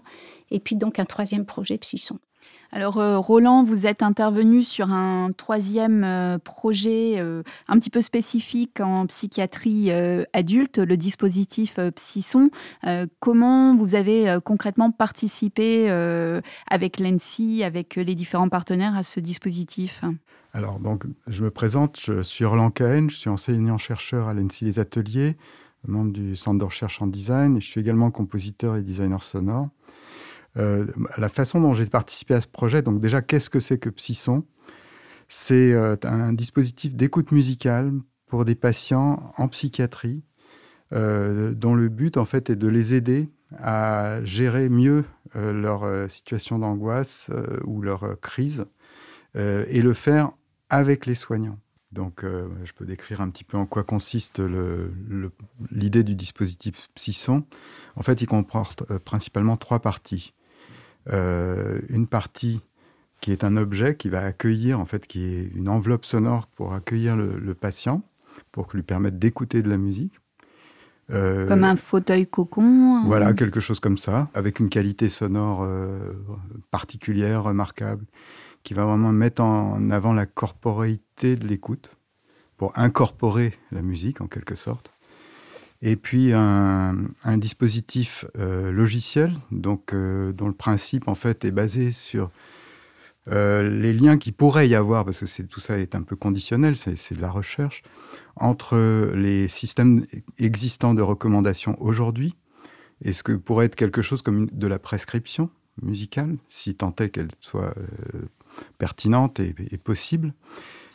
Et 0.51 0.59
puis 0.59 0.75
donc 0.75 0.99
un 0.99 1.05
troisième 1.05 1.45
projet, 1.45 1.77
Psyson. 1.77 2.19
Alors 2.71 2.97
euh, 2.97 3.17
Roland, 3.17 3.63
vous 3.63 3.85
êtes 3.85 4.03
intervenu 4.03 4.63
sur 4.63 4.91
un 4.91 5.31
troisième 5.35 6.03
euh, 6.03 6.37
projet 6.37 7.15
euh, 7.17 7.43
un 7.67 7.79
petit 7.79 7.89
peu 7.89 8.01
spécifique 8.01 8.79
en 8.81 9.05
psychiatrie 9.07 9.89
adulte, 10.33 10.77
le 10.79 10.97
dispositif 10.97 11.79
Psyson. 11.95 12.49
comment 13.19 13.75
vous 13.75 13.95
avez 13.95 14.37
concrètement 14.43 14.91
participé 14.91 15.89
avec 16.69 16.99
l'ENSI, 16.99 17.63
avec 17.63 17.95
les 17.95 18.15
différents 18.15 18.49
partenaires 18.49 18.95
à 18.95 19.03
ce 19.03 19.19
dispositif? 19.19 20.03
Alors 20.53 20.79
donc 20.79 21.05
je 21.27 21.43
me 21.43 21.51
présente, 21.51 21.99
je 21.99 22.21
suis 22.21 22.45
Roland 22.45 22.71
Cahen, 22.71 23.09
je 23.09 23.15
suis 23.15 23.29
enseignant-chercheur 23.29 24.27
à 24.27 24.33
l'ENSI 24.33 24.65
Les 24.65 24.79
Ateliers, 24.79 25.37
membre 25.87 26.11
du 26.11 26.35
Centre 26.35 26.59
de 26.59 26.65
recherche 26.65 27.01
en 27.01 27.07
design, 27.07 27.57
et 27.57 27.61
je 27.61 27.67
suis 27.67 27.81
également 27.81 28.11
compositeur 28.11 28.75
et 28.75 28.83
designer 28.83 29.23
sonore. 29.23 29.69
Euh, 30.57 30.87
la 31.17 31.29
façon 31.29 31.61
dont 31.61 31.73
j'ai 31.73 31.85
participé 31.85 32.33
à 32.33 32.41
ce 32.41 32.47
projet, 32.47 32.81
donc 32.81 32.99
déjà, 32.99 33.21
qu'est-ce 33.21 33.49
que 33.49 33.59
c'est 33.59 33.77
que 33.77 33.89
Psyson? 33.89 34.43
C'est 35.27 35.73
euh, 35.73 35.95
un 36.03 36.33
dispositif 36.33 36.95
d'écoute 36.95 37.31
musicale 37.31 37.91
pour 38.27 38.45
des 38.45 38.55
patients 38.55 39.33
en 39.37 39.47
psychiatrie, 39.47 40.23
euh, 40.93 41.53
dont 41.53 41.75
le 41.75 41.89
but, 41.89 42.17
en 42.17 42.25
fait, 42.25 42.49
est 42.49 42.55
de 42.55 42.67
les 42.67 42.93
aider 42.93 43.29
à 43.59 44.23
gérer 44.23 44.67
mieux 44.67 45.05
leur 45.33 46.09
situation 46.09 46.59
d'angoisse 46.59 47.29
ou 47.65 47.81
leur 47.81 48.19
crise, 48.19 48.65
et 49.35 49.81
le 49.81 49.93
faire 49.93 50.31
avec 50.69 51.05
les 51.05 51.15
soignants. 51.15 51.59
Donc, 51.93 52.23
je 52.23 52.73
peux 52.73 52.85
décrire 52.85 53.21
un 53.21 53.29
petit 53.29 53.45
peu 53.45 53.55
en 53.55 53.65
quoi 53.65 53.83
consiste 53.83 54.41
l'idée 55.71 56.03
du 56.03 56.15
dispositif 56.15 56.89
Psyson. 56.95 57.45
En 57.95 58.03
fait, 58.03 58.21
il 58.21 58.25
comporte 58.25 58.83
principalement 58.99 59.55
trois 59.55 59.79
parties. 59.79 60.33
Euh, 61.11 61.79
une 61.89 62.07
partie 62.07 62.61
qui 63.21 63.31
est 63.31 63.43
un 63.43 63.57
objet 63.57 63.95
qui 63.95 64.09
va 64.09 64.21
accueillir, 64.21 64.79
en 64.79 64.85
fait, 64.85 65.07
qui 65.07 65.23
est 65.23 65.51
une 65.55 65.69
enveloppe 65.69 66.05
sonore 66.05 66.47
pour 66.47 66.73
accueillir 66.73 67.15
le, 67.15 67.53
patient, 67.53 68.03
pour 68.51 68.67
lui 68.73 68.83
permettre 68.83 69.17
d'écouter 69.17 69.63
de 69.63 69.69
la 69.69 69.77
musique. 69.77 70.19
Euh, 71.09 71.47
comme 71.47 71.63
un 71.63 71.77
fauteuil 71.77 72.27
cocon 72.27 73.03
Voilà, 73.05 73.33
quelque 73.33 73.59
chose 73.59 73.79
comme 73.79 73.97
ça, 73.97 74.29
avec 74.33 74.59
une 74.59 74.69
qualité 74.69 75.07
sonore 75.09 75.63
euh, 75.63 76.13
particulière, 76.69 77.43
remarquable, 77.43 78.05
qui 78.63 78.73
va 78.73 78.85
vraiment 78.85 79.13
mettre 79.13 79.41
en 79.41 79.89
avant 79.89 80.13
la 80.13 80.25
corporéité 80.25 81.37
de 81.37 81.47
l'écoute, 81.47 81.89
pour 82.57 82.77
incorporer 82.77 83.57
la 83.71 83.81
musique 83.81 84.19
en 84.19 84.27
quelque 84.27 84.55
sorte. 84.55 84.91
Et 85.81 85.95
puis 85.95 86.33
un, 86.33 86.95
dispositif 87.37 88.25
euh, 88.37 88.71
logiciel, 88.71 89.33
donc, 89.51 89.93
euh, 89.93 90.31
dont 90.33 90.47
le 90.47 90.53
principe 90.53 91.07
en 91.07 91.15
fait 91.15 91.45
est 91.45 91.51
basé 91.51 91.91
sur 91.91 92.31
euh, 93.27 93.69
les 93.69 93.93
liens 93.93 94.17
qui 94.17 94.31
pourraient 94.31 94.67
y 94.67 94.75
avoir, 94.75 95.05
parce 95.05 95.19
que 95.19 95.41
tout 95.43 95.59
ça 95.59 95.77
est 95.77 95.93
un 95.95 96.01
peu 96.01 96.15
conditionnel, 96.15 96.75
c'est 96.75 97.13
de 97.13 97.21
la 97.21 97.29
recherche, 97.29 97.83
entre 98.35 98.77
les 99.13 99.47
systèmes 99.47 100.05
existants 100.39 100.93
de 100.93 101.01
recommandation 101.01 101.77
aujourd'hui 101.81 102.35
et 103.03 103.13
ce 103.13 103.21
que 103.21 103.33
pourrait 103.33 103.67
être 103.67 103.75
quelque 103.75 104.01
chose 104.01 104.21
comme 104.21 104.47
de 104.47 104.67
la 104.67 104.79
prescription 104.79 105.51
musicale, 105.83 106.37
si 106.49 106.73
tant 106.73 106.95
est 106.99 107.09
qu'elle 107.09 107.29
soit 107.39 107.75
pertinente 108.79 109.39
et 109.39 109.77
possible. 109.77 110.33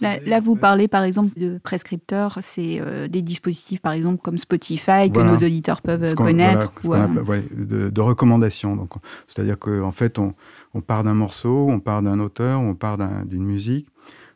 Là, 0.02 0.40
vous 0.40 0.56
parlez 0.56 0.88
par 0.88 1.04
exemple 1.04 1.38
de 1.38 1.58
prescripteurs, 1.58 2.38
c'est 2.42 2.80
euh, 2.80 3.08
des 3.08 3.22
dispositifs 3.22 3.80
par 3.80 3.92
exemple 3.92 4.20
comme 4.22 4.38
Spotify 4.38 5.10
que 5.12 5.20
nos 5.20 5.36
auditeurs 5.36 5.80
peuvent 5.80 6.14
connaître. 6.14 6.72
ou, 6.84 6.94
euh, 6.94 7.90
de, 7.90 8.00
recommandations. 8.00 8.88
c'est-à-dire 9.26 9.58
qu'en 9.58 9.92
fait, 9.92 10.18
on, 10.18 10.34
part 10.80 11.04
d'un 11.04 11.14
morceau, 11.14 11.66
on 11.68 11.80
part 11.80 12.02
d'un 12.02 12.18
auteur, 12.18 12.60
on 12.60 12.74
part 12.74 12.98
d'une 13.26 13.44
musique 13.44 13.88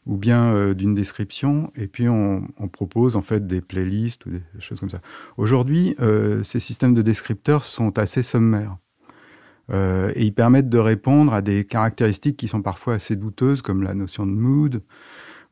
ou 0.06 0.16
bien 0.16 0.54
euh, 0.54 0.72
d'une 0.72 0.94
description, 0.94 1.72
et 1.74 1.88
puis 1.88 2.08
on, 2.08 2.42
propose 2.72 3.16
en 3.16 3.22
fait 3.22 3.46
des 3.46 3.60
playlists 3.60 4.24
ou 4.26 4.30
des 4.30 4.42
choses 4.60 4.78
comme 4.78 4.90
ça. 4.90 5.00
Aujourd'hui, 5.36 5.96
ces 6.44 6.60
systèmes 6.60 6.94
de 6.94 7.02
descripteurs 7.02 7.64
sont 7.64 7.98
assez 7.98 8.22
sommaires. 8.22 8.76
et 9.72 10.24
ils 10.24 10.34
permettent 10.34 10.68
de 10.68 10.78
répondre 10.78 11.32
à 11.32 11.42
des 11.42 11.64
caractéristiques 11.64 12.36
qui 12.36 12.48
sont 12.48 12.62
parfois 12.62 12.94
assez 12.94 13.16
douteuses, 13.16 13.62
comme 13.62 13.82
la 13.82 13.94
notion 13.94 14.26
de 14.26 14.32
mood, 14.32 14.82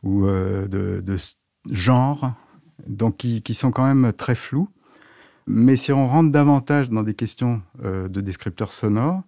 ou 0.04 0.26
euh, 0.26 0.68
de, 0.68 1.16
genre, 1.70 2.32
donc 2.86 3.16
qui, 3.16 3.54
sont 3.54 3.70
quand 3.70 3.86
même 3.86 4.12
très 4.12 4.34
flous. 4.34 4.68
Mais 5.46 5.76
si 5.76 5.92
on 5.92 6.08
rentre 6.08 6.30
davantage 6.30 6.88
dans 6.90 7.02
des 7.02 7.14
questions 7.14 7.62
euh, 7.84 8.08
de 8.08 8.20
descripteurs 8.20 8.72
sonores 8.72 9.22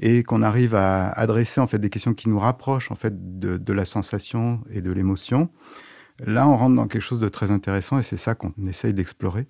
et 0.00 0.22
qu'on 0.24 0.42
arrive 0.42 0.74
à 0.74 1.08
adresser 1.10 1.60
en 1.60 1.68
fait 1.68 1.78
des 1.78 1.90
questions 1.90 2.14
qui 2.14 2.28
nous 2.28 2.38
rapprochent 2.38 2.90
en 2.90 2.96
fait 2.96 3.38
de, 3.38 3.72
la 3.72 3.84
sensation 3.84 4.62
et 4.70 4.80
de 4.80 4.90
l'émotion, 4.90 5.48
là 6.24 6.48
on 6.48 6.56
rentre 6.56 6.74
dans 6.74 6.88
quelque 6.88 7.02
chose 7.02 7.20
de 7.20 7.28
très 7.28 7.52
intéressant 7.52 7.98
et 7.98 8.02
c'est 8.02 8.16
ça 8.16 8.34
qu'on 8.34 8.52
essaye 8.66 8.94
d'explorer. 8.94 9.46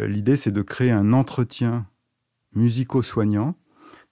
Euh, 0.00 0.08
l'idée 0.08 0.36
c'est 0.36 0.50
de 0.50 0.62
créer 0.62 0.90
un 0.90 1.12
entretien 1.12 1.86
musico-soignant 2.56 3.54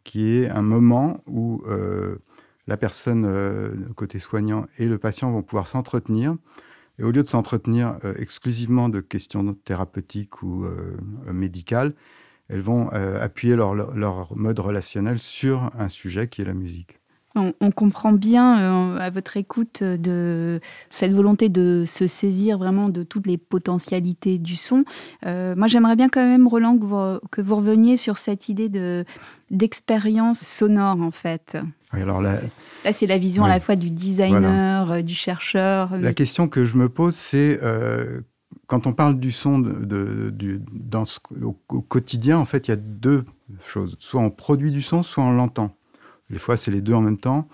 qui 0.05 0.29
est 0.31 0.49
un 0.49 0.63
moment 0.63 1.23
où 1.27 1.63
la 2.67 2.77
personne 2.77 3.25
euh, 3.27 3.75
côté 3.97 4.19
soignant 4.19 4.67
et 4.79 4.89
le 4.89 4.99
patient 4.99 5.31
vont 5.33 5.43
pouvoir 5.43 5.67
s'entretenir. 5.67 6.37
Et 6.99 7.05
au 7.05 7.11
lieu 7.11 7.23
de 7.23 7.29
s'entretenir 7.29 7.99
euh, 8.05 8.15
exclusivement 8.19 8.89
de 8.89 9.01
questions 9.01 9.55
thérapeutiques 9.55 10.43
ou 10.43 10.65
euh, 10.65 10.97
médicales, 11.33 11.95
elles 12.49 12.61
vont 12.61 12.89
appuyer 12.89 13.57
leur, 13.57 14.37
mode 14.37 14.59
relationnel 14.59 15.19
sur 15.19 15.71
un 15.79 15.89
sujet 15.89 16.29
qui 16.29 16.43
est 16.43 16.45
la 16.45 16.53
musique. 16.53 17.02
On, 17.35 17.71
comprend 17.71 18.13
bien 18.13 18.97
à 18.97 19.11
votre 19.11 19.37
écoute 19.37 19.83
de 19.83 20.61
cette 20.91 21.13
volonté 21.13 21.49
de 21.49 21.85
se 21.87 22.07
saisir 22.07 22.59
vraiment 22.59 22.89
de 22.89 23.03
toutes 23.03 23.27
les 23.27 23.39
potentialités 23.39 24.39
du 24.39 24.57
son. 24.57 24.85
moi, 25.25 25.67
j'aimerais 25.67 25.97
bien 25.97 26.09
quand 26.09 26.25
même, 26.25 26.47
Roland, 26.47 26.77
que 26.77 26.85
vous, 26.85 27.29
que 27.31 27.41
vous 27.41 27.57
reveniez 27.57 27.97
sur 27.97 28.19
cette 28.19 28.49
idée 28.49 28.69
de, 28.69 29.05
d'expérience 29.53 30.41
sonore, 30.41 31.01
en 31.01 31.11
fait. 31.11 31.57
alors 31.93 32.21
là, 32.21 32.39
c'est 32.91 33.07
la 33.07 33.19
vision 33.19 33.45
à 33.45 33.49
la 33.49 33.61
fois 33.61 33.77
du 33.77 33.91
designer, 33.91 34.91
euh, 34.91 35.03
du 35.03 35.15
chercheur. 35.15 35.97
La 35.97 36.15
question 36.15 36.49
que 36.49 36.65
je 36.65 36.77
me 36.77 36.89
pose, 36.89 37.15
c'est 37.15 37.61
euh, 37.63 38.23
quand 38.67 38.87
on 38.87 38.95
parle 38.95 39.21
du 39.21 39.31
son 39.31 39.59
de, 39.59 40.33
dans 40.73 41.05
au, 41.43 41.53
quotidien, 41.53 42.39
en 42.39 42.47
fait, 42.47 42.69
il 42.69 42.71
y 42.71 42.75
a 42.75 42.77
deux 42.77 43.25
choses. 43.67 43.97
Soit 44.01 44.23
on 44.23 44.31
produit 44.31 44.73
du 44.73 44.83
son, 44.83 45.03
soit 45.03 45.23
on 45.23 45.33
l'entend. 45.33 45.77
Des 46.33 46.39
fois, 46.39 46.57
c'est 46.57 46.71
les 46.71 46.81
deux 46.81 46.95
en 46.95 47.03
même 47.03 47.19
temps. 47.19 47.47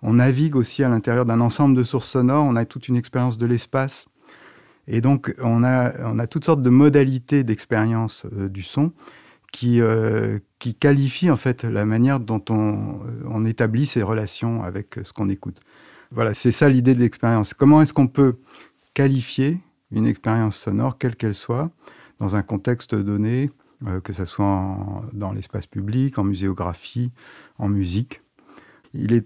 On 0.00 0.14
navigue 0.14 0.56
aussi 0.56 0.82
à 0.82 0.88
l'intérieur 0.88 1.24
d'un 1.24 1.40
ensemble 1.40 1.76
de 1.76 1.84
sources 1.84 2.08
sonores. 2.08 2.44
On 2.44 2.56
a 2.56 2.64
toute 2.64 2.88
une 2.88 2.96
expérience 2.96 3.38
de 3.38 3.46
l'espace. 3.46 4.06
Et 4.88 5.00
donc, 5.00 5.32
on 5.40 5.62
a, 5.62 6.26
toutes 6.26 6.44
sortes 6.44 6.62
de 6.62 6.70
modalités 6.70 7.44
d'expérience 7.44 8.26
euh, 8.32 8.48
du 8.48 8.62
son 8.62 8.92
qui, 9.52 9.80
euh, 9.80 10.38
qui 10.58 10.74
qualifie 10.74 11.30
en 11.30 11.36
fait 11.36 11.62
la 11.62 11.84
manière 11.84 12.18
dont 12.18 12.42
on, 12.48 13.00
euh, 13.06 13.22
on 13.26 13.44
établit 13.44 13.86
ses 13.86 14.02
relations 14.02 14.64
avec 14.64 14.98
ce 15.04 15.12
qu'on 15.12 15.28
écoute. 15.28 15.60
Voilà, 16.10 16.34
c'est 16.34 16.52
ça 16.52 16.68
l'idée 16.68 16.94
de 16.94 17.00
l'expérience. 17.00 17.54
Comment 17.54 17.80
est-ce 17.80 17.94
qu'on 17.94 18.08
peut 18.08 18.38
qualifier 18.94 19.60
une 19.92 20.06
expérience 20.06 20.56
sonore, 20.56 20.98
quelle 20.98 21.16
qu'elle 21.16 21.34
soit, 21.34 21.70
dans 22.18 22.34
un 22.34 22.42
contexte 22.42 22.94
donné, 22.94 23.50
euh, 23.86 24.00
que 24.00 24.12
ce 24.12 24.24
soit 24.24 25.04
dans 25.12 25.32
l'espace 25.32 25.66
public, 25.66 26.18
en 26.18 26.24
muséographie, 26.24 27.12
en 27.58 27.68
musique 27.68 28.22
il 28.94 29.12
est 29.12 29.24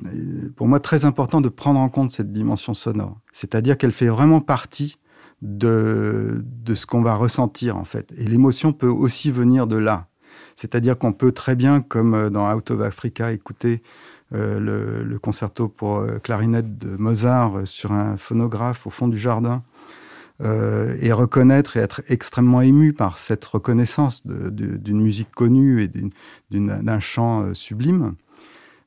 pour 0.55 0.69
moi 0.69 0.81
très 0.81 1.05
important 1.05 1.41
de 1.41 1.49
prendre 1.49 1.81
en 1.81 1.89
compte 1.89 2.13
cette 2.13 2.33
dimension 2.33 2.75
sonore. 2.75 3.19
C'est-à-dire 3.33 3.77
qu'elle 3.77 3.93
fait 3.93 4.09
vraiment 4.09 4.41
partie 4.41 4.99
de, 5.43 6.45
ce 6.73 6.87
qu'on 6.87 7.03
va 7.03 7.15
ressentir 7.15 7.77
en 7.77 7.85
fait. 7.85 8.13
Et 8.17 8.25
l'émotion 8.25 8.73
peut 8.73 8.89
aussi 8.89 9.31
venir 9.31 9.67
de 9.67 9.77
là. 9.77 10.07
C'est-à-dire 10.55 10.97
qu'on 10.97 11.13
peut 11.13 11.33
très 11.33 11.55
bien, 11.55 11.83
comme 11.83 12.15
euh, 12.15 12.31
dans 12.31 12.51
Out 12.55 12.71
of 12.71 12.81
Africa, 12.81 13.33
écouter 13.33 13.83
euh, 14.35 15.03
le, 15.05 15.19
concerto 15.19 15.69
pour 15.69 15.99
euh, 15.99 16.19
clarinette 16.19 16.79
de 16.79 16.97
Mozart 16.97 17.67
sur 17.67 17.93
un 17.93 18.17
phonographe 18.17 18.87
au 18.87 18.91
fond 18.91 19.09
du 19.09 19.19
jardin 19.19 19.63
et 20.41 21.13
reconnaître 21.13 21.77
et 21.77 21.81
être 21.81 22.03
extrêmement 22.09 22.61
ému 22.61 22.93
par 22.93 23.19
cette 23.19 23.45
reconnaissance 23.45 24.27
d'une 24.27 25.01
musique 25.01 25.31
connue 25.33 25.83
et 25.83 25.91
d'un 26.51 27.01
chant 27.01 27.55
sublime 27.55 28.17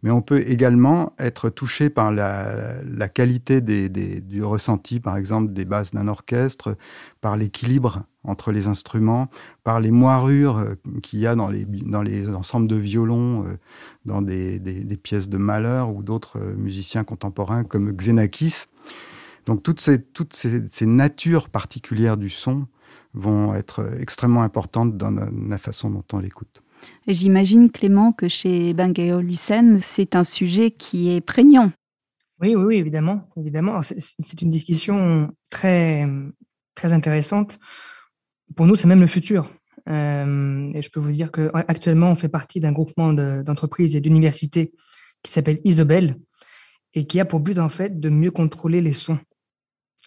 mais 0.01 0.11
on 0.11 0.21
peut 0.21 0.47
également 0.47 1.13
être 1.19 1.49
touché 1.49 1.89
par 1.89 2.11
la, 2.11 3.09
qualité 3.09 3.61
du 3.61 4.43
ressenti, 4.43 4.99
par 4.99 5.17
exemple, 5.17 5.53
des 5.53 5.65
basses 5.65 5.91
d'un 5.91 6.07
orchestre, 6.07 6.77
par 7.21 7.35
l'équilibre 7.35 8.03
entre 8.23 8.51
les 8.51 8.67
instruments, 8.67 9.29
par 9.63 9.79
les 9.79 9.91
moirures 9.91 10.57
euh, 10.57 10.75
qu'il 11.01 11.19
y 11.19 11.27
a 11.27 11.35
dans 11.35 11.49
les, 11.49 12.29
ensembles 12.29 12.67
de 12.67 12.75
violons, 12.75 13.45
euh, 13.45 13.57
dans 14.05 14.21
des, 14.21 14.59
pièces 15.01 15.29
de 15.29 15.37
Mahler 15.37 15.85
ou 15.89 16.03
d'autres 16.03 16.37
euh, 16.37 16.53
musiciens 16.55 17.05
contemporains 17.05 17.63
comme 17.63 17.91
Xenakis. 17.93 18.65
Donc 19.49 19.63
toutes 19.63 19.79
ces, 19.79 19.99
toutes 19.99 20.35
ces, 20.35 20.85
natures 20.85 21.49
particulières 21.49 22.17
du 22.17 22.29
son 22.29 22.67
vont 23.15 23.55
être 23.55 23.97
extrêmement 23.99 24.43
importantes 24.43 24.95
dans 24.95 25.09
la 25.09 25.57
façon 25.57 25.89
dont 25.89 26.03
on 26.13 26.19
l'écoute. 26.19 26.61
J'imagine, 27.07 27.71
Clément, 27.71 28.11
que 28.11 28.27
chez 28.27 28.75
Bangao 28.75 29.21
Lucen, 29.21 29.79
c'est 29.81 30.15
un 30.15 30.23
sujet 30.23 30.69
qui 30.69 31.09
est 31.09 31.19
prégnant. 31.19 31.71
Oui, 32.39 32.53
oui, 32.53 32.63
oui 32.63 32.75
évidemment. 32.75 33.27
évidemment. 33.37 33.81
C'est 33.81 34.39
une 34.43 34.51
discussion 34.51 35.31
très, 35.49 36.07
très 36.75 36.93
intéressante. 36.93 37.57
Pour 38.55 38.67
nous, 38.67 38.75
c'est 38.75 38.87
même 38.87 39.01
le 39.01 39.07
futur. 39.07 39.49
Euh, 39.89 40.71
et 40.75 40.83
je 40.83 40.91
peux 40.91 40.99
vous 40.99 41.11
dire 41.11 41.31
qu'actuellement, 41.31 42.11
on 42.11 42.15
fait 42.15 42.29
partie 42.29 42.59
d'un 42.59 42.71
groupement 42.71 43.13
d'entreprises 43.13 43.95
et 43.95 43.99
d'universités 43.99 44.73
qui 45.23 45.31
s'appelle 45.31 45.59
Isobel 45.63 46.17
et 46.93 47.07
qui 47.07 47.19
a 47.19 47.25
pour 47.25 47.39
but, 47.39 47.57
en 47.57 47.69
fait, 47.69 47.99
de 47.99 48.09
mieux 48.09 48.29
contrôler 48.29 48.81
les 48.81 48.93
sons. 48.93 49.17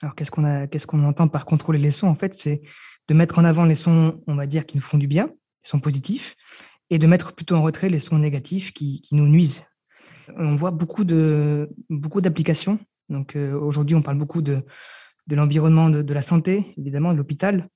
Alors, 0.02 0.16
qu'est-ce 0.16 0.32
qu'on 0.32 0.66
qu'est-ce 0.66 0.86
qu'on 0.86 1.04
entend 1.04 1.28
par 1.28 1.46
contrôler 1.46 1.78
les 1.78 1.92
sons? 1.92 2.08
En 2.08 2.16
fait, 2.16 2.34
c'est 2.34 2.60
de 3.08 3.14
mettre 3.14 3.38
en 3.38 3.44
avant 3.44 3.64
les 3.64 3.76
sons, 3.76 4.20
on 4.26 4.34
va 4.34 4.46
dire, 4.46 4.66
qui 4.66 4.76
nous 4.76 4.82
font 4.82 4.98
du 4.98 5.06
bien, 5.06 5.28
qui 5.28 5.70
sont 5.70 5.80
positifs, 5.80 6.34
et 6.90 6.98
de 6.98 7.06
mettre 7.06 7.32
plutôt 7.32 7.54
en 7.54 7.62
retrait 7.62 7.88
les 7.88 8.00
sons 8.00 8.18
négatifs 8.18 8.72
qui, 8.72 9.02
nous 9.12 9.28
nuisent. 9.28 9.64
On 10.36 10.56
voit 10.56 10.72
beaucoup 10.72 11.04
de 11.04 11.70
beaucoup 11.88 12.20
d'applications. 12.20 12.78
Donc 13.08 13.36
euh, 13.36 13.52
aujourd'hui, 13.52 13.94
on 13.94 14.02
parle 14.02 14.18
beaucoup 14.18 14.42
de, 14.42 14.64
de 15.28 15.36
l'environnement 15.36 15.88
de, 15.88 16.14
la 16.14 16.22
santé, 16.22 16.74
évidemment, 16.76 17.12
de 17.12 17.18
l'hôpital. 17.18 17.68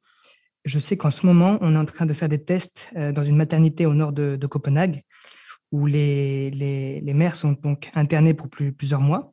Je 0.64 0.80
sais 0.80 0.96
qu'en 0.96 1.10
ce 1.10 1.26
moment, 1.26 1.58
on 1.60 1.74
est 1.74 1.78
en 1.78 1.84
train 1.84 2.06
de 2.06 2.12
faire 2.12 2.28
des 2.28 2.42
tests 2.42 2.92
euh, 2.96 3.12
dans 3.12 3.24
une 3.24 3.36
maternité 3.36 3.86
au 3.86 3.94
nord 3.94 4.12
de, 4.12 4.46
Copenhague, 4.46 5.02
où 5.70 5.86
les, 5.86 6.50
les, 6.50 7.00
les, 7.00 7.14
mères 7.14 7.36
sont 7.36 7.52
donc 7.52 7.90
internées 7.94 8.34
pour 8.34 8.48
plusieurs 8.48 9.00
mois. 9.00 9.32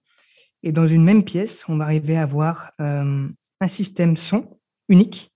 Et 0.64 0.72
dans 0.72 0.88
une 0.88 1.04
même 1.04 1.24
pièce, 1.24 1.66
on 1.68 1.78
va 1.78 1.86
arriver 1.86 2.18
à 2.18 2.24
avoir 2.24 2.72
euh, 2.80 3.28
un 3.60 3.68
système 3.68 4.18
son 4.18 4.58
unique 4.90 5.32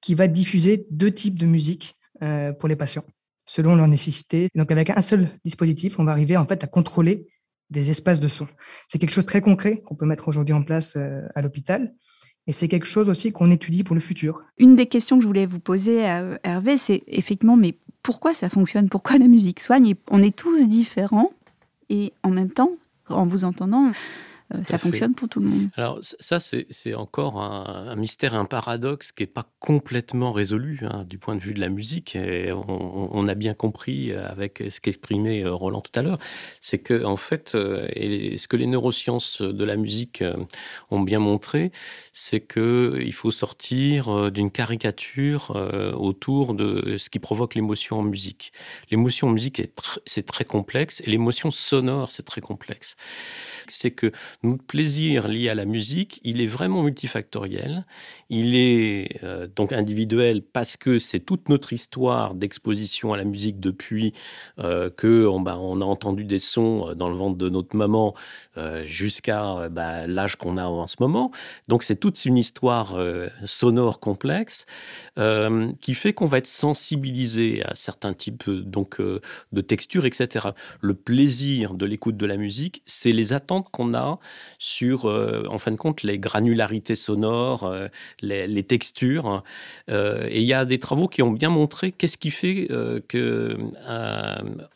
qui 0.00 0.14
va 0.14 0.28
diffuser 0.28 0.86
deux 0.90 1.10
types 1.10 1.38
de 1.38 1.46
musique 1.46 1.96
pour 2.58 2.68
les 2.68 2.74
patients 2.74 3.04
selon 3.48 3.74
leurs 3.74 3.88
nécessités. 3.88 4.48
Donc 4.54 4.70
avec 4.70 4.90
un 4.90 5.02
seul 5.02 5.30
dispositif, 5.44 5.98
on 5.98 6.04
va 6.04 6.12
arriver 6.12 6.36
en 6.36 6.46
fait 6.46 6.62
à 6.62 6.66
contrôler 6.66 7.26
des 7.70 7.90
espaces 7.90 8.20
de 8.20 8.28
son. 8.28 8.46
C'est 8.88 8.98
quelque 8.98 9.12
chose 9.12 9.24
de 9.24 9.28
très 9.28 9.40
concret 9.40 9.82
qu'on 9.84 9.94
peut 9.94 10.06
mettre 10.06 10.28
aujourd'hui 10.28 10.54
en 10.54 10.62
place 10.62 10.96
euh, 10.96 11.22
à 11.34 11.42
l'hôpital. 11.42 11.94
Et 12.46 12.52
c'est 12.52 12.68
quelque 12.68 12.86
chose 12.86 13.08
aussi 13.08 13.32
qu'on 13.32 13.50
étudie 13.50 13.84
pour 13.84 13.94
le 13.94 14.00
futur. 14.00 14.42
Une 14.58 14.76
des 14.76 14.86
questions 14.86 15.16
que 15.16 15.22
je 15.22 15.26
voulais 15.26 15.44
vous 15.44 15.60
poser, 15.60 16.06
à 16.06 16.38
Hervé, 16.44 16.78
c'est 16.78 17.02
effectivement, 17.06 17.56
mais 17.56 17.74
pourquoi 18.02 18.32
ça 18.32 18.48
fonctionne? 18.48 18.88
Pourquoi 18.88 19.18
la 19.18 19.28
musique 19.28 19.60
soigne? 19.60 19.94
On 20.10 20.22
est 20.22 20.34
tous 20.34 20.66
différents 20.66 21.30
et 21.90 22.12
en 22.22 22.30
même 22.30 22.50
temps, 22.50 22.72
en 23.08 23.26
vous 23.26 23.44
entendant, 23.44 23.92
ça 24.62 24.78
fonctionne 24.78 25.14
pour 25.14 25.28
tout 25.28 25.40
le 25.40 25.46
monde. 25.46 25.68
Alors 25.76 25.98
ça, 26.02 26.38
c'est 26.40 26.94
encore 26.94 27.40
un, 27.40 27.94
mystère, 27.96 28.34
un 28.34 28.44
paradoxe 28.44 29.12
qui 29.12 29.22
n'est 29.22 29.28
pas 29.28 29.50
complètement 29.58 30.32
résolu 30.32 30.80
hein, 30.82 31.04
du 31.04 31.18
point 31.18 31.36
de 31.36 31.40
vue 31.40 31.54
de 31.54 31.60
la 31.60 31.68
musique. 31.68 32.16
Et 32.16 32.52
on, 32.52 33.28
a 33.28 33.34
bien 33.34 33.52
compris 33.52 34.12
avec 34.12 34.62
ce 34.70 34.80
qu'exprimait 34.80 35.44
Roland 35.46 35.82
tout 35.82 35.92
à 35.98 36.02
l'heure, 36.02 36.18
c'est 36.60 36.78
que 36.78 37.04
en 37.04 37.16
fait, 37.16 37.56
et 37.92 38.38
ce 38.38 38.48
que 38.48 38.56
les 38.56 38.66
neurosciences 38.66 39.42
de 39.42 39.64
la 39.64 39.76
musique 39.76 40.24
ont 40.90 41.00
bien 41.00 41.18
montré, 41.18 41.70
c'est 42.12 42.40
que 42.40 42.98
il 43.04 43.12
faut 43.12 43.30
sortir 43.30 44.30
d'une 44.30 44.50
caricature 44.50 45.50
autour 45.96 46.54
de 46.54 46.96
ce 46.96 47.10
qui 47.10 47.18
provoque 47.18 47.54
l'émotion 47.54 47.98
en 47.98 48.02
musique. 48.02 48.52
L'émotion 48.90 49.28
en 49.28 49.32
musique, 49.32 49.60
c'est 50.06 50.26
très 50.26 50.44
complexe 50.44 51.02
et 51.04 51.10
l'émotion 51.10 51.50
sonore, 51.50 52.10
c'est 52.10 52.24
très 52.24 52.40
complexe. 52.40 52.96
C'est 53.66 53.90
que 53.90 54.12
notre 54.44 54.62
plaisir 54.62 55.26
lié 55.26 55.48
à 55.48 55.54
la 55.56 55.64
musique, 55.64 56.20
il 56.22 56.40
est 56.40 56.46
vraiment 56.46 56.82
multifactoriel. 56.82 57.84
Il 58.30 58.54
est 58.54 59.24
euh, 59.24 59.48
donc 59.54 59.72
individuel 59.72 60.42
parce 60.42 60.76
que 60.76 61.00
c'est 61.00 61.18
toute 61.18 61.48
notre 61.48 61.72
histoire 61.72 62.34
d'exposition 62.34 63.12
à 63.12 63.16
la 63.16 63.24
musique 63.24 63.58
depuis 63.58 64.14
euh, 64.60 64.90
que 64.90 65.26
on, 65.26 65.40
bah, 65.40 65.54
a 65.54 65.56
entendu 65.56 66.24
des 66.24 66.38
sons 66.38 66.94
dans 66.94 67.08
le 67.08 67.16
ventre 67.16 67.36
de 67.36 67.48
notre 67.48 67.74
maman 67.74 68.14
euh, 68.58 68.84
jusqu'à 68.84 69.68
bah, 69.70 70.06
l'âge 70.06 70.36
qu'on 70.36 70.56
a 70.56 70.66
en 70.66 70.86
ce 70.86 70.96
moment. 71.00 71.32
Donc 71.66 71.82
c'est 71.82 71.96
toute 71.96 72.24
une 72.24 72.36
histoire 72.36 72.96
sonore 73.44 74.00
complexe 74.00 74.66
qui 75.80 75.94
fait 75.94 76.12
qu'on 76.12 76.26
va 76.26 76.38
être 76.38 76.46
sensibilisé 76.46 77.62
à 77.64 77.74
certains 77.74 78.12
types 78.14 78.48
donc 78.48 79.00
de 79.00 79.60
textures, 79.60 80.06
etc. 80.06 80.48
Le 80.80 80.94
plaisir 80.94 81.74
de 81.74 81.86
l'écoute 81.86 82.16
de 82.16 82.26
la 82.26 82.36
musique, 82.36 82.82
c'est 82.86 83.12
les 83.12 83.32
attentes 83.32 83.68
qu'on 83.70 83.94
a 83.94 84.18
sur, 84.58 85.06
euh, 85.06 85.44
en 85.48 85.58
fin 85.58 85.70
de 85.70 85.76
compte, 85.76 86.02
les 86.02 86.18
granularités 86.18 86.94
sonores, 86.94 87.64
euh, 87.64 87.88
les, 88.20 88.62
textures. 88.62 89.42
Euh, 89.88 90.26
et 90.30 90.40
il 90.40 90.46
y 90.46 90.52
a 90.52 90.64
des 90.64 90.78
travaux 90.78 91.08
qui 91.08 91.22
ont 91.22 91.30
bien 91.30 91.48
montré 91.48 91.92
qu'est-ce 91.92 92.16
qui 92.16 92.30
fait 92.30 92.68
que 93.08 93.56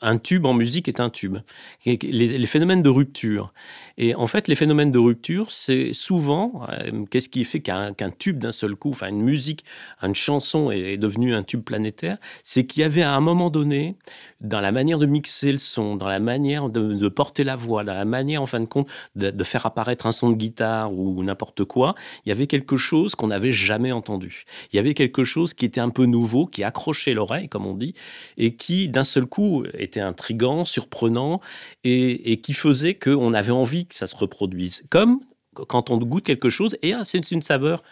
un, 0.00 0.18
tube 0.18 0.46
en 0.46 0.54
musique 0.54 0.88
est 0.88 1.00
un 1.00 1.10
tube. 1.10 1.38
les, 1.84 2.46
phénomènes 2.46 2.82
de 2.82 2.88
rupture. 2.88 3.52
Et 3.98 4.14
en 4.14 4.26
fait, 4.26 4.48
les 4.48 4.54
phénomènes 4.54 4.92
de 4.92 4.98
rupture, 4.98 5.52
c'est 5.52 5.92
souvent 5.92 6.66
qu'est-ce 7.10 7.28
qui 7.28 7.44
fait 7.44 7.60
qu'un 7.60 7.92
tube 8.18 8.38
d'un 8.38 8.52
seul 8.52 8.76
coup, 8.76 8.90
enfin 8.90 9.08
une 9.08 9.22
musique, 9.22 9.64
une 10.02 10.14
chanson 10.14 10.70
est, 10.70 10.96
devenue 10.96 11.34
un 11.34 11.42
tube 11.42 11.62
planétaire, 11.62 12.18
c'est 12.44 12.64
qu'il 12.66 12.82
y 12.82 12.84
avait 12.84 13.02
à 13.02 13.12
un 13.14 13.20
moment 13.20 13.50
donné, 13.50 13.96
dans 14.40 14.60
la 14.60 14.72
manière 14.72 14.98
de 14.98 15.06
mixer 15.06 15.52
le 15.52 15.58
son, 15.58 15.96
dans 15.96 16.08
la 16.08 16.18
manière 16.18 16.68
de, 16.68 17.08
porter 17.08 17.44
la 17.44 17.56
voix, 17.56 17.84
dans 17.84 17.94
la 17.94 18.04
manière, 18.04 18.42
en 18.42 18.46
fin 18.46 18.60
de 18.60 18.66
compte, 18.66 18.88
de, 19.16 19.41
faire 19.42 19.66
apparaître 19.66 20.06
un 20.06 20.12
son 20.12 20.30
de 20.30 20.36
guitare 20.36 20.92
ou 20.92 21.22
n'importe 21.22 21.64
quoi, 21.64 21.94
il 22.24 22.28
y 22.28 22.32
avait 22.32 22.46
quelque 22.46 22.76
chose 22.76 23.14
qu'on 23.14 23.28
n'avait 23.28 23.52
jamais 23.52 23.92
entendu. 23.92 24.44
Il 24.72 24.76
y 24.76 24.78
avait 24.78 24.94
quelque 24.94 25.24
chose 25.24 25.54
qui 25.54 25.64
était 25.64 25.80
un 25.80 25.90
peu 25.90 26.04
nouveau, 26.04 26.46
qui 26.46 26.64
accrochait 26.64 27.14
l'oreille, 27.14 27.48
comme 27.48 27.66
on 27.66 27.74
dit, 27.74 27.94
et 28.36 28.56
qui, 28.56 28.88
d'un 28.88 29.04
seul 29.04 29.26
coup, 29.26 29.64
était 29.74 30.00
intrigant, 30.00 30.64
surprenant, 30.64 31.40
et, 31.84 32.40
qui 32.42 32.54
faisait 32.54 32.94
qu'on 32.94 33.34
avait 33.34 33.52
envie 33.52 33.86
que 33.86 33.94
ça 33.94 34.06
se 34.06 34.16
reproduise. 34.16 34.82
Comme 34.90 35.20
quand 35.54 35.90
on 35.90 35.98
goûte 35.98 36.24
quelque 36.24 36.48
chose, 36.48 36.76
et 36.82 36.94
ah, 36.94 37.02
c'est 37.04 37.30
une 37.30 37.42
saveur 37.42 37.82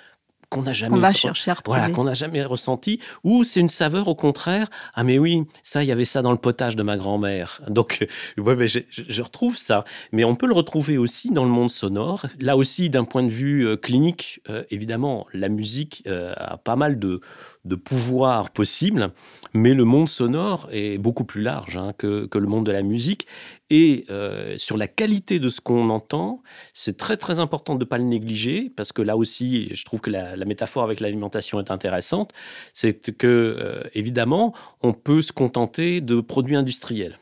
qu'on 0.50 0.62
n'a 0.62 0.72
jamais, 0.72 0.98
va 0.98 1.14
chercher 1.14 1.52
voilà, 1.64 1.90
qu'on 1.90 2.04
n'a 2.04 2.14
jamais 2.14 2.44
ressenti, 2.44 3.00
ou 3.22 3.44
c'est 3.44 3.60
une 3.60 3.68
saveur 3.68 4.08
au 4.08 4.16
contraire. 4.16 4.68
Ah 4.94 5.04
mais 5.04 5.18
oui, 5.18 5.44
ça, 5.62 5.82
il 5.84 5.88
y 5.88 5.92
avait 5.92 6.04
ça 6.04 6.22
dans 6.22 6.32
le 6.32 6.38
potage 6.38 6.76
de 6.76 6.82
ma 6.82 6.96
grand-mère. 6.96 7.62
Donc, 7.68 8.06
ouais, 8.36 8.56
mais 8.56 8.68
je, 8.68 8.80
je, 8.90 9.22
retrouve 9.22 9.56
ça. 9.56 9.84
Mais 10.12 10.24
on 10.24 10.34
peut 10.34 10.46
le 10.46 10.52
retrouver 10.52 10.98
aussi 10.98 11.30
dans 11.30 11.44
le 11.44 11.50
monde 11.50 11.70
sonore. 11.70 12.26
Là 12.40 12.56
aussi, 12.56 12.90
d'un 12.90 13.04
point 13.04 13.22
de 13.22 13.28
vue 13.28 13.66
euh, 13.66 13.76
clinique, 13.76 14.40
euh, 14.50 14.64
évidemment, 14.70 15.26
la 15.32 15.48
musique 15.48 16.02
euh, 16.08 16.34
a 16.36 16.56
pas 16.56 16.76
mal 16.76 16.98
de 16.98 17.20
de 17.64 17.74
pouvoir 17.74 18.50
possible, 18.50 19.12
mais 19.52 19.74
le 19.74 19.84
monde 19.84 20.08
sonore 20.08 20.68
est 20.72 20.96
beaucoup 20.96 21.24
plus 21.24 21.42
large 21.42 21.76
hein, 21.76 21.92
que, 21.98 22.28
le 22.32 22.46
monde 22.46 22.64
de 22.64 22.72
la 22.72 22.82
musique. 22.82 23.26
Et 23.68 24.06
euh, 24.08 24.56
sur 24.56 24.76
la 24.76 24.88
qualité 24.88 25.38
de 25.38 25.48
ce 25.48 25.60
qu'on 25.60 25.90
entend, 25.90 26.42
c'est 26.72 26.96
très 26.96 27.16
très 27.16 27.38
important 27.38 27.74
de 27.74 27.80
ne 27.80 27.84
pas 27.84 27.98
le 27.98 28.04
négliger, 28.04 28.70
parce 28.74 28.92
que 28.92 29.02
là 29.02 29.16
aussi, 29.16 29.68
je 29.74 29.84
trouve 29.84 30.00
que 30.00 30.10
la, 30.10 30.36
métaphore 30.44 30.82
avec 30.82 31.00
l'alimentation 31.00 31.60
est 31.60 31.70
intéressante. 31.70 32.32
C'est 32.72 33.16
que, 33.16 33.26
euh, 33.26 33.82
évidemment, 33.94 34.54
on 34.82 34.92
peut 34.94 35.20
se 35.20 35.32
contenter 35.32 36.00
de 36.00 36.20
produits 36.20 36.56
industriels 36.56 37.18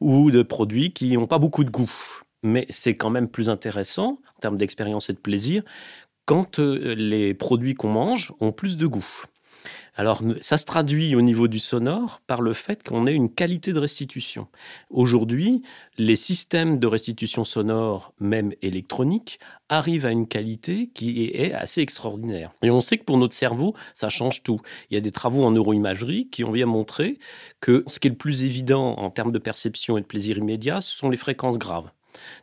ou 0.00 0.30
de 0.30 0.42
produits 0.42 0.92
qui 0.92 1.12
n'ont 1.16 1.26
pas 1.26 1.38
beaucoup 1.38 1.64
de 1.64 1.70
goût. 1.70 1.92
Mais 2.44 2.66
c'est 2.70 2.96
quand 2.96 3.10
même 3.10 3.28
plus 3.28 3.50
intéressant 3.50 4.20
en 4.36 4.40
termes 4.40 4.56
d'expérience 4.56 5.10
et 5.10 5.12
de 5.12 5.18
plaisir 5.18 5.62
quand 6.26 6.58
euh, 6.58 6.94
les 6.94 7.34
produits 7.34 7.74
qu'on 7.74 7.90
mange 7.90 8.32
ont 8.40 8.52
plus 8.52 8.76
de 8.76 8.86
goût. 8.86 9.06
Alors, 9.94 10.22
ça 10.40 10.56
se 10.56 10.64
traduit 10.64 11.14
au 11.14 11.20
niveau 11.20 11.48
du 11.48 11.58
sonore 11.58 12.22
par 12.26 12.40
le 12.40 12.54
fait 12.54 12.82
qu'on 12.82 13.06
ait 13.06 13.14
une 13.14 13.32
qualité 13.32 13.74
de 13.74 13.78
restitution. 13.78 14.48
Aujourd'hui, 14.88 15.62
les 15.98 16.16
systèmes 16.16 16.78
de 16.78 16.86
restitution 16.86 17.44
sonore, 17.44 18.14
même 18.18 18.54
électroniques, 18.62 19.38
arrivent 19.68 20.06
à 20.06 20.10
une 20.10 20.26
qualité 20.26 20.90
qui 20.94 21.26
est 21.34 21.52
assez 21.52 21.82
extraordinaire. 21.82 22.52
Et 22.62 22.70
on 22.70 22.80
sait 22.80 22.96
que 22.96 23.04
pour 23.04 23.18
notre 23.18 23.34
cerveau, 23.34 23.74
ça 23.92 24.08
change 24.08 24.42
tout. 24.42 24.60
Il 24.90 24.94
y 24.94 24.96
a 24.96 25.00
des 25.00 25.12
travaux 25.12 25.44
en 25.44 25.50
neuroimagerie 25.50 26.28
qui 26.30 26.42
ont 26.42 26.52
bien 26.52 26.66
montré 26.66 27.18
que 27.60 27.84
ce 27.86 27.98
qui 27.98 28.08
est 28.08 28.10
le 28.10 28.16
plus 28.16 28.44
évident 28.44 28.94
en 28.94 29.10
termes 29.10 29.32
de 29.32 29.38
perception 29.38 29.98
et 29.98 30.00
de 30.00 30.06
plaisir 30.06 30.38
immédiat, 30.38 30.80
ce 30.80 30.96
sont 30.96 31.10
les 31.10 31.18
fréquences 31.18 31.58
graves 31.58 31.90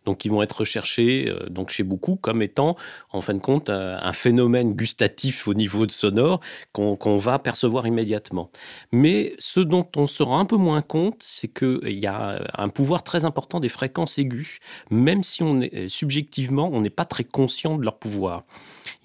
donc 0.06 0.20
qui 0.20 0.30
vont 0.30 0.42
être 0.42 0.60
recherchés 0.60 1.28
euh, 1.28 1.48
donc 1.50 1.70
chez 1.70 1.84
beaucoup 1.84 2.16
comme 2.16 2.42
étant 2.42 2.76
en 3.12 3.22
fin 3.22 3.34
de 3.34 3.40
compte 3.40 3.70
un, 3.70 4.14
phénomène 4.14 4.74
gustatif 4.74 5.48
au 5.48 5.54
niveau 5.54 5.86
de 5.86 5.92
sonore 5.92 6.42
qu'on 6.74 7.18
va 7.18 7.40
percevoir 7.40 7.88
immédiatement. 7.88 8.52
Mais 8.92 9.36
ce 9.40 9.60
dont 9.60 9.88
on 9.96 10.08
se 10.08 10.24
rend 10.24 10.40
un 10.40 10.46
peu 10.46 10.58
moins 10.58 10.82
compte, 10.82 11.22
c'est 11.24 11.48
qu'il 11.48 12.00
y 12.00 12.08
a 12.08 12.42
un 12.56 12.70
pouvoir 12.70 13.04
très 13.04 13.24
important 13.24 13.60
des 13.60 13.70
fréquences 13.70 14.18
aiguës, 14.18 14.60
même 14.90 15.24
si 15.24 15.44
on 15.44 15.62
est 15.62 15.88
subjectivement 15.88 16.70
on 16.74 16.82
n'est 16.82 16.90
pas 16.90 17.06
très 17.06 17.24
conscient 17.24 17.78
de 17.78 17.84
leur 17.84 17.98
pouvoir. 17.98 18.44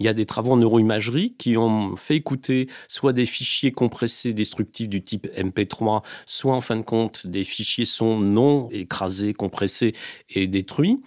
Il 0.00 0.06
y 0.06 0.08
a 0.08 0.14
des 0.14 0.26
travaux 0.26 0.52
en 0.52 0.56
neuroimagerie 0.56 1.34
qui 1.38 1.56
ont 1.56 1.96
fait 1.96 2.16
écouter 2.16 2.68
soit 2.88 3.12
des 3.12 3.26
fichiers 3.26 3.72
compressés 3.72 4.32
destructifs 4.32 4.88
du 4.88 5.02
type 5.02 5.26
MP3, 5.36 6.02
soit 6.26 6.54
en 6.54 6.60
fin 6.60 6.76
de 6.76 6.82
compte 6.82 7.26
des 7.26 7.44
fichiers 7.44 7.84
son 7.84 8.18
non 8.18 8.68
écrasés, 8.70 9.32
compressés 9.32 9.92
et 10.30 10.46
détruits. 10.46 11.00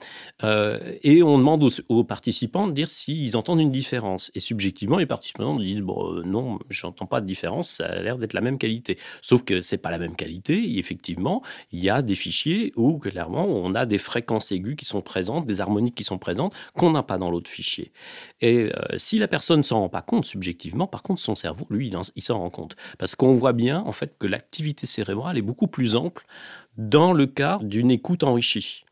Euh, 0.43 0.80
et 1.04 1.21
on 1.23 1.38
demande 1.38 1.67
aux, 1.89 2.04
participants 2.04 2.67
de 2.67 2.71
dire 2.71 2.89
s'ils 2.89 3.36
entendent 3.36 3.60
une 3.60 3.71
différence. 3.71 4.32
Et 4.36 4.39
subjectivement, 4.39 4.97
les 4.97 5.06
participants 5.06 5.58
disent 5.58 5.82
bon, 5.82 6.13
euh, 6.13 6.23
non, 6.23 6.60
je 6.69 6.86
n'entends 6.86 7.06
pas 7.06 7.19
de 7.19 7.26
différence, 7.26 7.69
ça 7.69 7.88
a 7.88 8.02
l'air 8.02 8.17
d'être 8.17 8.34
la 8.34 8.41
même 8.41 8.58
qualité. 8.58 8.97
Sauf 9.21 9.43
que 9.43 9.62
c'est 9.62 9.78
pas 9.78 9.91
la 9.91 9.97
même 9.97 10.15
qualité. 10.15 10.78
Effectivement, 10.78 11.41
il 11.71 11.84
y 11.84 11.89
a 11.89 12.02
des 12.02 12.15
fichiers 12.15 12.71
où 12.76 13.00
clairement 13.00 13.45
on 13.45 13.76
a 13.76 13.86
des 13.86 13.97
fréquences 13.97 14.52
aiguës 14.52 14.76
qui 14.76 14.86
sont 14.86 15.02
présentes, 15.02 15.45
des 15.45 15.60
harmoniques 15.60 15.95
qui 15.95 16.04
sont 16.04 16.17
présentes 16.17 16.54
qu'on 16.76 16.91
n'a 16.91 17.04
pas 17.04 17.17
dans 17.17 17.30
l'autre 17.30 17.50
fichier. 17.50 17.91
Et 18.41 18.69
euh, 18.77 18.97
si 18.97 19.19
la 19.19 19.27
personne 19.27 19.59
ne 19.59 19.63
s'en 19.63 19.81
rend 19.81 19.89
pas 19.89 20.01
compte 20.01 20.25
subjectivement, 20.25 20.87
par 20.87 21.03
contre, 21.03 21.21
son 21.21 21.35
cerveau, 21.35 21.65
lui, 21.69 21.91
il 22.15 22.23
s'en 22.23 22.39
rend 22.39 22.49
compte. 22.49 22.75
Parce 22.97 23.15
qu'on 23.15 23.35
voit 23.35 23.53
bien, 23.53 23.81
en 23.85 23.91
fait, 23.91 24.17
que 24.17 24.27
l'activité 24.27 24.87
cérébrale 24.87 25.37
est 25.37 25.41
beaucoup 25.41 25.67
plus 25.67 25.95
ample 25.95 26.25
dans 26.77 27.13
le 27.13 27.25
cas 27.25 27.59
d'une 27.61 27.91
écoute 27.91 28.23
enrichie. 28.23 28.85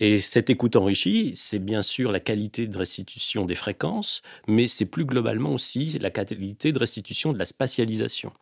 Et 0.00 0.18
cette 0.18 0.50
écoute 0.50 0.76
enrichie, 0.76 1.32
c'est 1.36 1.58
bien 1.58 1.82
sûr 1.82 2.12
la 2.12 2.20
qualité 2.20 2.66
de 2.66 2.76
restitution 2.76 3.44
des 3.44 3.54
fréquences, 3.54 4.22
mais 4.46 4.68
c'est 4.68 4.84
plus 4.86 5.04
globalement 5.04 5.52
aussi 5.52 5.98
la 5.98 6.10
qualité 6.10 6.72
de 6.72 6.78
restitution 6.78 7.32
de 7.32 7.38
la 7.38 7.44
spatialisation. 7.44 8.32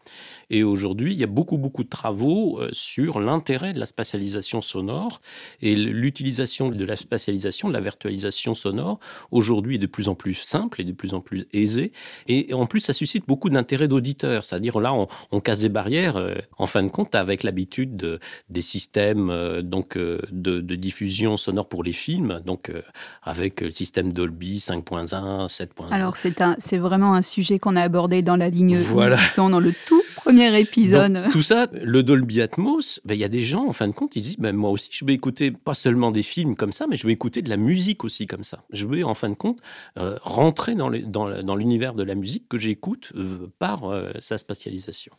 Et 0.51 0.63
aujourd'hui, 0.63 1.13
il 1.13 1.19
y 1.19 1.25
a 1.25 1.29
beaucoup, 1.29 1.57
beaucoup 1.57 1.85
de 1.85 1.89
travaux 1.89 2.61
euh, 2.61 2.69
sur 2.73 3.21
l'intérêt 3.21 3.73
de 3.73 3.81
la 3.81 3.87
spatialisation 3.87 4.63
sonore 4.63 5.21
et 5.61 5.75
l'utilisation 5.75 6.69
de 6.69 6.85
la 6.85 6.97
spatialisation, 6.97 7.69
de 7.69 7.75
la 7.75 7.81
virtualisation 7.81 8.55
sonore, 8.55 8.99
aujourd'hui 9.31 9.77
est 9.77 9.79
de 9.79 9.87
plus 9.87 10.09
en 10.09 10.15
plus 10.15 10.35
simple 10.35 10.81
et 10.81 10.85
de 10.85 10.93
plus 10.93 11.15
en 11.15 11.21
plus 11.21 11.47
aisée. 11.53 11.93
Et 12.29 12.53
en 12.53 12.67
plus, 12.67 12.81
ça 12.81 12.93
suscite 12.93 13.27
beaucoup 13.27 13.51
d'intérêt 13.51 13.89
d'auditeurs. 13.89 14.45
C'est-à-dire 14.45 14.81
là, 14.81 14.93
on, 15.31 15.41
casse 15.41 15.61
des 15.61 15.69
barrières, 15.69 16.17
euh, 16.17 16.35
en 16.59 16.67
fin 16.67 16.83
de 16.83 16.89
compte, 16.89 17.15
avec 17.15 17.43
l'habitude 17.43 18.19
des 18.49 18.63
systèmes 18.63 19.31
euh, 19.31 19.63
donc, 19.63 19.97
de 19.97 20.75
diffusion 20.75 21.14
sonore 21.37 21.69
pour 21.69 21.83
les 21.83 21.93
films, 21.93 22.41
donc 22.45 22.71
euh, 22.71 22.83
avec 23.23 23.61
le 23.61 23.71
système 23.71 24.13
Dolby 24.13 24.59
5.1, 24.59 25.49
7.1. 25.49 25.91
Alors 25.91 26.17
c'est 26.17 26.43
un, 26.43 26.57
c'est 26.59 26.79
vraiment 26.79 27.15
un 27.15 27.23
sujet 27.23 27.59
qu'on 27.59 27.77
a 27.77 27.83
abordé 27.83 28.23
dans 28.23 28.37
la 28.37 28.49
ligne 28.49 28.77
voilà. 28.77 29.19
son 29.19 29.51
dans 29.51 29.61
le 29.61 29.73
tout 29.87 30.03
premier 30.17 30.59
épisode. 30.59 31.25
tout 31.33 31.43
ça, 31.43 31.69
le 31.73 32.03
Dolby 32.03 32.41
Atmos, 32.41 33.01
ben, 33.05 33.15
il 33.15 33.21
y 33.21 33.25
a 33.25 33.29
des 33.29 33.45
gens 33.45 33.67
en 33.67 33.73
fin 33.73 33.89
de 33.89 33.93
compte, 33.93 34.17
ils 34.17 34.23
disent 34.23 34.39
ben, 34.39 34.55
moi 34.55 34.71
aussi 34.71 34.89
je 34.93 35.05
vais 35.05 35.15
écouter 35.15 35.51
pas 35.51 35.75
seulement 35.75 36.11
des 36.11 36.23
films 36.23 36.57
comme 36.57 36.73
ça, 36.73 36.87
mais 36.89 36.97
je 36.97 37.07
vais 37.07 37.13
écouter 37.13 37.43
de 37.43 37.49
la 37.49 37.57
musique 37.57 38.05
aussi 38.05 38.27
comme 38.27 38.45
ça. 38.45 38.65
Je 38.73 38.87
vais 38.87 39.03
en 39.03 39.15
fin 39.15 39.29
de 39.29 39.35
compte 39.35 39.59
euh, 39.99 40.19
rentrer 40.23 40.75
dans, 40.75 40.91
dans, 40.91 41.57
l'univers 41.57 41.95
de 41.95 42.03
la 42.03 42.15
musique 42.15 42.49
que 42.49 42.59
j'écoute 42.59 43.13
euh, 43.17 43.51
par 43.59 43.83
sa 44.21 44.39
spatialisation. 44.39 45.13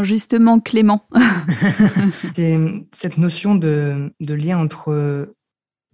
Justement, 0.00 0.58
Clément. 0.60 1.06
C'est 2.34 2.58
cette 2.92 3.18
notion 3.18 3.54
de, 3.54 4.12
lien 4.20 4.58
entre 4.58 5.34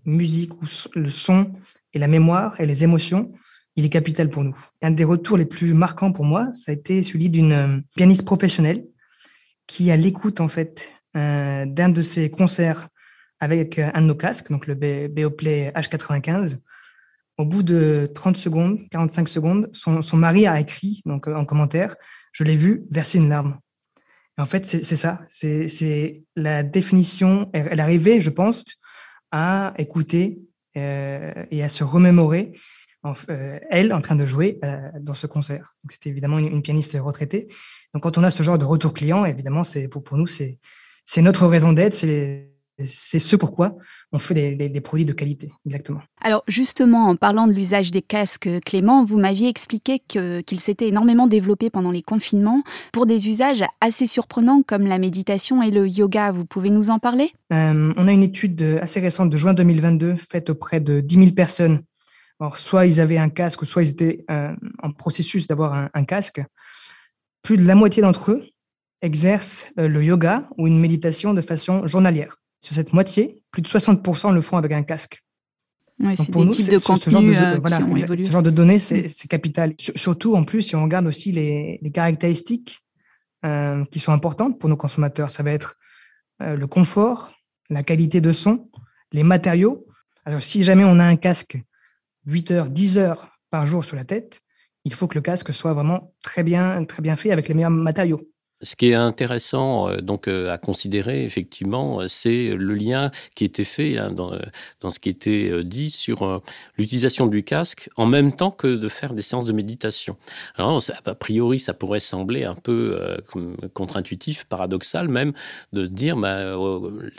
musique 0.05 0.53
ou 0.55 0.67
le 0.95 1.11
son 1.11 1.53
et 1.93 1.99
la 1.99 2.07
mémoire 2.07 2.61
et 2.61 2.67
les 2.67 2.85
émotions, 2.85 3.33
il 3.77 3.85
est 3.85 3.89
capital 3.89 4.31
pour 4.31 4.45
nous. 4.45 4.57
Un 4.83 4.93
des 4.93 5.05
retours 5.05 5.37
les 5.37 5.47
plus 5.47 5.75
marquants 5.75 6.13
pour 6.13 6.25
moi, 6.25 6.53
ça 6.53 6.71
a 6.73 6.75
été 6.75 7.03
celui 7.03 7.29
d'une 7.29 7.53
euh, 7.53 7.81
pianiste 7.97 8.25
professionnelle 8.25 8.85
qui, 9.67 9.91
à 9.91 9.97
l'écoute 9.97 10.41
en 10.41 10.49
fait 10.49 10.91
euh, 11.17 11.67
d'un 11.67 11.89
de 11.89 12.03
ses 12.03 12.31
concerts 12.31 12.89
avec 13.41 13.79
un 13.79 14.01
de 14.01 14.07
nos 14.07 14.17
casques, 14.17 14.51
donc 14.51 14.67
le 14.67 14.75
Beoplay 14.75 15.73
H95, 15.77 16.59
au 17.37 17.45
bout 17.45 17.63
de 17.63 18.11
30 18.13 18.37
secondes, 18.37 18.81
45 18.91 19.29
secondes, 19.29 19.69
son, 19.73 20.03
son 20.03 20.17
mari 20.17 20.47
a 20.49 20.59
écrit 20.59 21.03
donc 21.07 21.29
en 21.29 21.45
commentaire, 21.45 21.95
je 22.33 22.43
l'ai 22.43 22.57
vu 22.57 22.85
verser 22.91 23.19
une 23.19 23.29
larme. 23.29 23.59
En 24.39 24.47
fait, 24.47 24.65
c'est 24.67 24.97
ça, 24.97 25.21
c'est 25.29 26.23
la 26.37 26.63
définition. 26.63 27.51
Elle, 27.53 27.81
arrivait, 27.81 28.21
je 28.21 28.31
pense, 28.31 28.65
à 29.33 29.75
écouter 29.79 30.41
euh, 30.77 31.33
et 31.51 31.63
à 31.63 31.69
se 31.69 31.85
remémorer 31.85 32.53
euh, 33.31 33.59
elle 33.71 33.93
en 33.93 34.01
train 34.01 34.17
de 34.17 34.27
jouer 34.27 34.59
euh, 34.65 34.91
dans 35.01 35.15
ce 35.15 35.27
concert. 35.27 35.75
C'était 35.89 36.11
évidemment 36.11 36.39
une, 36.39 36.63
pianiste 36.63 36.97
retraitée. 36.99 37.49
Donc 37.95 38.03
quand 38.03 38.19
on 38.19 38.25
a 38.25 38.31
ce 38.31 38.43
genre 38.43 38.59
de 38.59 38.65
retour 38.65 38.93
client, 38.93 39.25
évidemment, 39.25 39.63
pour, 39.91 40.03
pour 40.03 40.17
nous 40.17 40.27
c'est 40.27 40.59
c'est 41.05 41.23
notre 41.23 41.47
raison 41.47 41.73
d'être, 41.73 41.95
c'est 41.95 42.51
c'est 42.85 43.19
ce 43.19 43.37
pourquoi 43.37 43.77
on 44.13 44.19
fait 44.19 44.35
des, 44.35 44.81
produits 44.81 45.05
de 45.05 45.13
qualité, 45.13 45.51
exactement. 45.67 46.01
Alors 46.21 46.45
justement, 46.47 47.09
en 47.09 47.17
parlant 47.17 47.47
de 47.47 47.53
l'usage 47.53 47.91
des 47.91 48.03
casques, 48.03 48.49
Clément, 48.65 49.05
vous 49.05 49.19
m'aviez 49.19 49.49
expliqué 49.49 49.99
qu'il 49.99 50.61
s'était 50.61 50.89
énormément 50.89 51.27
développé 51.27 51.71
pendant 51.71 51.91
les 51.91 52.03
confinements 52.03 52.63
pour 52.93 53.07
des 53.07 53.29
usages 53.29 53.65
assez 53.81 54.07
surprenants 54.07 54.63
comme 54.63 54.87
la 54.87 54.99
méditation 54.99 55.63
et 55.63 55.71
le 55.71 55.89
yoga. 55.89 56.31
Vous 56.31 56.45
pouvez 56.45 56.71
nous 56.71 56.91
en 56.91 56.99
parler? 56.99 57.33
Euh, 57.53 57.93
On 57.97 58.09
a 58.09 58.13
une 58.13 58.23
étude 58.23 58.63
assez 58.81 59.01
récente 59.01 59.31
de 59.31 59.37
juin 59.37 59.55
2022 59.55 60.17
faite 60.17 60.51
auprès 60.51 60.81
de 60.81 61.01
10 61.01 61.17
000 61.17 61.31
personnes. 61.33 61.83
Alors, 62.41 62.59
soit 62.59 62.87
ils 62.87 63.01
avaient 63.01 63.19
un 63.19 63.31
casque, 63.31 63.67
soit 63.67 63.83
ils 63.83 63.91
étaient 63.91 64.25
euh, 64.31 64.55
en 64.83 64.93
processus 64.93 65.49
d'avoir 65.49 65.91
un 65.93 66.05
casque. 66.05 66.41
Plus 67.43 67.57
de 67.57 67.65
la 67.65 67.75
moitié 67.75 68.03
d'entre 68.03 68.31
eux 68.31 68.45
exercent 69.03 69.73
euh, 69.79 69.89
le 69.89 70.05
yoga 70.05 70.49
ou 70.57 70.67
une 70.67 70.79
méditation 70.79 71.35
de 71.35 71.43
façon 71.43 71.87
journalière. 71.87 72.37
Sur 72.61 72.75
cette 72.75 72.93
moitié, 72.93 73.43
plus 73.51 73.63
de 73.63 73.69
60% 73.69 74.35
le 74.35 74.43
font 74.43 74.57
avec 74.57 74.73
un 74.73 74.83
casque. 74.83 75.23
c'est 76.17 76.31
des 76.31 76.51
types 76.51 76.71
de 76.71 76.79
contenu 76.79 77.35
ce 78.17 78.31
genre 78.31 78.43
de 78.43 78.51
données, 78.51 78.77
mm. 78.77 79.09
c'est 79.09 79.29
capital. 79.29 79.75
Surtout, 79.79 80.35
en 80.35 80.45
plus, 80.45 80.63
si 80.63 80.77
on 80.77 80.83
regarde 80.83 81.07
aussi 81.07 81.33
les, 81.33 81.81
caractéristiques 81.93 82.81
euh, 83.45 83.85
qui 83.87 84.01
sont 84.01 84.13
importantes 84.13 84.59
pour 84.59 84.69
nos 84.69 84.77
consommateurs, 84.77 85.31
ça 85.31 85.43
va 85.43 85.53
être 85.53 85.77
euh, 86.43 86.57
le 86.57 86.67
confort, 86.67 87.33
la 87.71 87.83
qualité 87.83 88.21
de 88.21 88.33
son, 88.33 88.69
les 89.13 89.23
matériaux. 89.23 89.87
Alors, 90.25 90.43
si 90.43 90.63
jamais 90.63 90.85
on 90.85 90.99
a 90.99 91.05
un 91.05 91.17
casque 91.17 91.59
8 92.27 92.51
heures, 92.51 92.71
10 92.71 92.99
heures 92.99 93.29
par 93.51 93.67
jour 93.67 93.85
sur 93.85 93.97
la 93.97 94.05
tête, 94.05 94.41
il 94.85 94.95
faut 94.95 95.07
que 95.07 95.15
le 95.15 95.21
casque 95.21 95.53
soit 95.53 95.75
vraiment 95.75 96.15
très 96.23 96.43
bien, 96.43 96.85
très 96.85 97.03
bien 97.03 97.17
fait 97.17 97.31
avec 97.31 97.49
les 97.49 97.55
meilleurs 97.55 97.71
matériaux. 97.71 98.29
Ce 98.61 98.75
qui 98.75 98.91
est 98.91 98.95
intéressant 98.95 99.89
euh, 99.89 100.01
donc 100.01 100.27
euh, 100.27 100.51
à 100.51 100.59
considérer 100.59 101.25
effectivement, 101.25 102.01
euh, 102.01 102.09
c'est 102.09 102.49
le 102.49 102.75
lien 102.75 103.13
qui 103.37 103.45
était 103.45 103.63
fait 103.63 103.99
hein, 103.99 104.11
dans, 104.11 104.33
ce 104.91 104.99
qui 104.99 105.09
était 105.11 105.63
dit 105.63 105.91
sur 105.91 106.43
l'utilisation 106.77 107.27
du 107.27 107.45
casque 107.45 107.89
en 107.97 108.07
même 108.07 108.35
temps 108.35 108.51
que 108.51 108.67
de 108.67 108.89
faire 108.89 109.15
des 109.15 109.23
séances 109.23 109.47
de 109.47 109.53
méditation. 109.53 110.17
Alors 110.57 110.83
a 111.05 111.15
priori, 111.15 111.61
ça 111.61 111.73
pourrait 111.73 112.01
sembler 112.01 112.45
un 112.45 112.55
peu 112.55 112.99
contre-intuitif, 113.75 114.45
paradoxal 114.45 115.09
même, 115.09 115.33
de 115.73 115.87
dire 115.87 116.17
bah, 116.17 116.55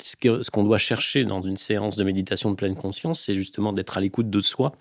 ce 0.02 0.50
qu'on 0.50 0.64
doit 0.64 0.78
chercher 0.78 1.26
dans 1.26 1.42
une 1.42 1.58
séance 1.58 1.96
de 1.96 2.04
méditation 2.04 2.52
de 2.52 2.56
pleine 2.56 2.76
conscience, 2.76 3.22
c'est 3.22 3.36
justement 3.36 3.72
d'être 3.72 3.98
à 3.98 4.02
l'écoute 4.02 4.30
de 4.30 4.42
soi, 4.42 4.74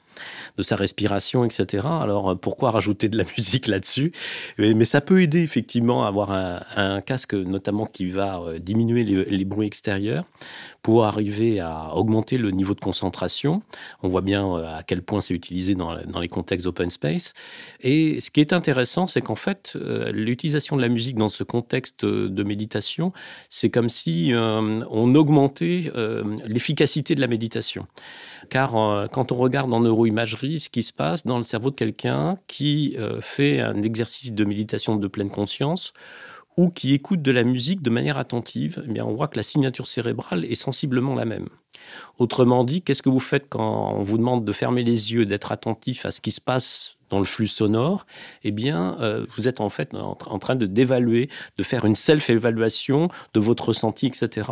de 0.56 0.62
sa 0.62 0.76
respiration, 0.76 1.44
etc. 1.44 1.86
Alors 2.00 2.38
pourquoi 2.38 2.70
rajouter 2.70 3.08
de 3.08 3.18
la 3.18 3.24
musique 3.36 3.66
là-dessus? 3.66 4.12
Mais, 4.56 4.74
mais, 4.74 4.84
ça 4.84 5.00
peut 5.00 5.20
aider 5.20 5.42
effectivement 5.42 6.04
à 6.04 6.08
avoir 6.08 6.32
un 6.32 6.47
un, 6.76 7.00
casque 7.00 7.34
notamment 7.34 7.86
qui 7.86 8.10
va 8.10 8.40
euh, 8.40 8.58
diminuer 8.58 9.04
les, 9.04 9.44
bruits 9.44 9.66
extérieurs 9.66 10.24
pour 10.82 11.04
arriver 11.04 11.60
à 11.60 11.94
augmenter 11.94 12.38
le 12.38 12.50
niveau 12.50 12.74
de 12.74 12.80
concentration. 12.80 13.62
On 14.02 14.08
voit 14.08 14.20
bien 14.20 14.46
euh, 14.46 14.78
à 14.78 14.82
quel 14.82 15.02
point 15.02 15.20
c'est 15.20 15.34
utilisé 15.34 15.74
dans, 15.74 15.94
les 16.20 16.28
contextes 16.28 16.66
open 16.66 16.90
space. 16.90 17.32
Et 17.80 18.20
ce 18.20 18.30
qui 18.30 18.40
est 18.40 18.52
intéressant, 18.52 19.06
c'est 19.06 19.22
qu'en 19.22 19.36
fait, 19.36 19.74
euh, 19.76 20.10
l'utilisation 20.12 20.76
de 20.76 20.82
la 20.82 20.88
musique 20.88 21.16
dans 21.16 21.28
ce 21.28 21.44
contexte 21.44 22.04
de 22.04 22.42
méditation, 22.42 23.12
c'est 23.50 23.70
comme 23.70 23.88
si 23.88 24.32
on 24.34 25.14
augmentait 25.14 25.92
l'efficacité 26.46 27.14
de 27.14 27.20
la 27.20 27.26
méditation. 27.26 27.86
Car 28.50 28.70
quand 29.12 29.32
on 29.32 29.36
regarde 29.36 29.72
en 29.72 29.80
neuroimagerie 29.80 30.60
ce 30.60 30.68
qui 30.68 30.82
se 30.82 30.92
passe 30.92 31.26
dans 31.26 31.38
le 31.38 31.44
cerveau 31.44 31.70
de 31.70 31.74
quelqu'un 31.74 32.38
qui 32.46 32.96
fait 33.20 33.60
un 33.60 33.82
exercice 33.82 34.32
de 34.32 34.44
méditation 34.44 34.96
de 34.96 35.08
pleine 35.08 35.30
conscience, 35.30 35.92
ou 36.58 36.70
qui 36.70 36.92
écoutent 36.92 37.22
de 37.22 37.30
la 37.30 37.44
musique 37.44 37.82
de 37.82 37.88
manière 37.88 38.18
attentive, 38.18 38.84
eh 38.92 39.00
on 39.00 39.14
voit 39.14 39.28
que 39.28 39.36
la 39.36 39.44
signature 39.44 39.86
cérébrale 39.86 40.44
est 40.44 40.56
sensiblement 40.56 41.14
la 41.14 41.24
même. 41.24 41.48
Autrement 42.18 42.64
dit, 42.64 42.82
qu'est-ce 42.82 43.00
que 43.00 43.08
vous 43.08 43.20
faites 43.20 43.48
quand 43.48 43.94
on 43.94 44.02
vous 44.02 44.18
demande 44.18 44.44
de 44.44 44.52
fermer 44.52 44.82
les 44.82 45.12
yeux, 45.12 45.24
d'être 45.24 45.52
attentif 45.52 46.04
à 46.04 46.10
ce 46.10 46.20
qui 46.20 46.32
se 46.32 46.40
passe 46.40 46.97
dans 47.10 47.18
le 47.18 47.24
flux 47.24 47.46
sonore, 47.46 48.06
eh 48.44 48.50
bien, 48.50 48.96
euh, 49.00 49.26
vous 49.36 49.48
êtes 49.48 49.60
en 49.60 49.68
fait 49.68 49.94
en, 49.94 50.38
train 50.38 50.56
de 50.56 50.66
d'évaluer, 50.66 51.28
de 51.56 51.62
faire 51.62 51.84
une 51.84 51.96
self-évaluation 51.96 53.08
de 53.34 53.40
votre 53.40 53.68
ressenti, 53.68 54.06
etc. 54.06 54.50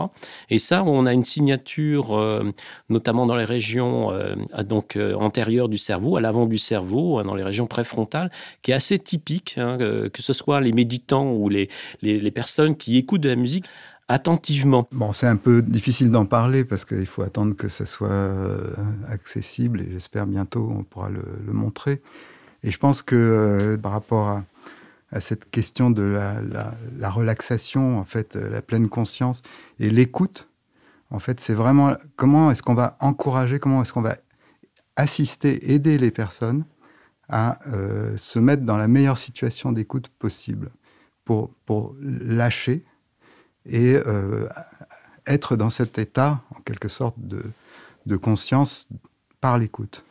Et 0.50 0.58
ça, 0.58 0.82
on 0.84 1.06
a 1.06 1.12
une 1.12 1.24
signature, 1.24 2.16
euh, 2.16 2.52
notamment 2.88 3.26
dans 3.26 3.36
les 3.36 3.44
régions 3.44 4.10
euh, 4.12 4.34
donc 4.64 4.98
antérieures 5.18 5.68
du 5.68 5.78
cerveau, 5.78 6.16
à 6.16 6.20
l'avant 6.20 6.46
du 6.46 6.58
cerveau, 6.58 7.18
hein, 7.18 7.24
dans 7.24 7.34
les 7.34 7.44
régions 7.44 7.66
préfrontales, 7.66 8.30
qui 8.62 8.70
est 8.70 8.74
assez 8.74 8.98
typique, 8.98 9.56
hein, 9.58 9.76
que 9.78 10.22
ce 10.22 10.32
soit 10.32 10.60
les 10.60 10.72
méditants 10.72 11.32
ou 11.32 11.48
les, 11.48 11.68
les, 12.02 12.30
personnes 12.30 12.76
qui 12.76 12.96
écoutent 12.96 13.22
de 13.22 13.28
la 13.28 13.36
musique 13.36 13.64
attentivement. 14.08 14.86
Bon, 14.92 15.12
c'est 15.12 15.26
un 15.26 15.36
peu 15.36 15.62
difficile 15.62 16.10
d'en 16.10 16.26
parler 16.26 16.64
parce 16.64 16.84
qu'il 16.84 17.06
faut 17.06 17.22
attendre 17.22 17.56
que 17.56 17.68
ça 17.68 17.86
soit 17.86 18.36
accessible 19.08 19.80
et 19.80 19.88
j'espère 19.90 20.26
bientôt 20.26 20.70
on 20.76 20.84
pourra 20.84 21.10
le 21.10 21.52
montrer. 21.52 22.00
Et 22.66 22.72
je 22.72 22.78
pense 22.78 23.00
que 23.00 23.14
euh, 23.14 23.78
par 23.78 23.92
rapport 23.92 24.28
à, 25.12 25.20
cette 25.20 25.48
question 25.50 25.88
de 25.88 26.02
la, 26.02 27.10
relaxation, 27.10 27.98
en 27.98 28.04
fait, 28.04 28.34
euh, 28.34 28.50
la 28.50 28.60
pleine 28.60 28.88
conscience 28.88 29.40
et 29.78 29.88
l'écoute, 29.88 30.48
en 31.10 31.20
fait, 31.20 31.38
c'est 31.38 31.54
vraiment 31.54 31.96
comment 32.16 32.50
est-ce 32.50 32.62
qu'on 32.62 32.74
va 32.74 32.96
encourager, 33.00 33.60
comment 33.60 33.82
est-ce 33.82 33.92
qu'on 33.92 34.02
va 34.02 34.16
assister, 34.96 35.72
aider 35.72 35.96
les 35.96 36.10
personnes 36.10 36.64
à 37.28 37.60
euh, 37.68 38.18
se 38.18 38.40
mettre 38.40 38.64
dans 38.64 38.76
la 38.76 38.88
meilleure 38.88 39.16
situation 39.16 39.70
d'écoute 39.70 40.08
possible 40.18 40.70
pour, 41.24 41.50
pour 41.66 41.94
lâcher 42.00 42.84
et 43.64 43.96
être 45.26 45.56
dans 45.56 45.70
cet 45.70 45.98
état, 45.98 46.40
en 46.54 46.60
quelque 46.60 46.88
sorte, 46.88 47.16
de, 47.18 47.42
de 48.06 48.16
conscience 48.16 48.88
par 49.40 49.58
l'écoute 49.58 50.04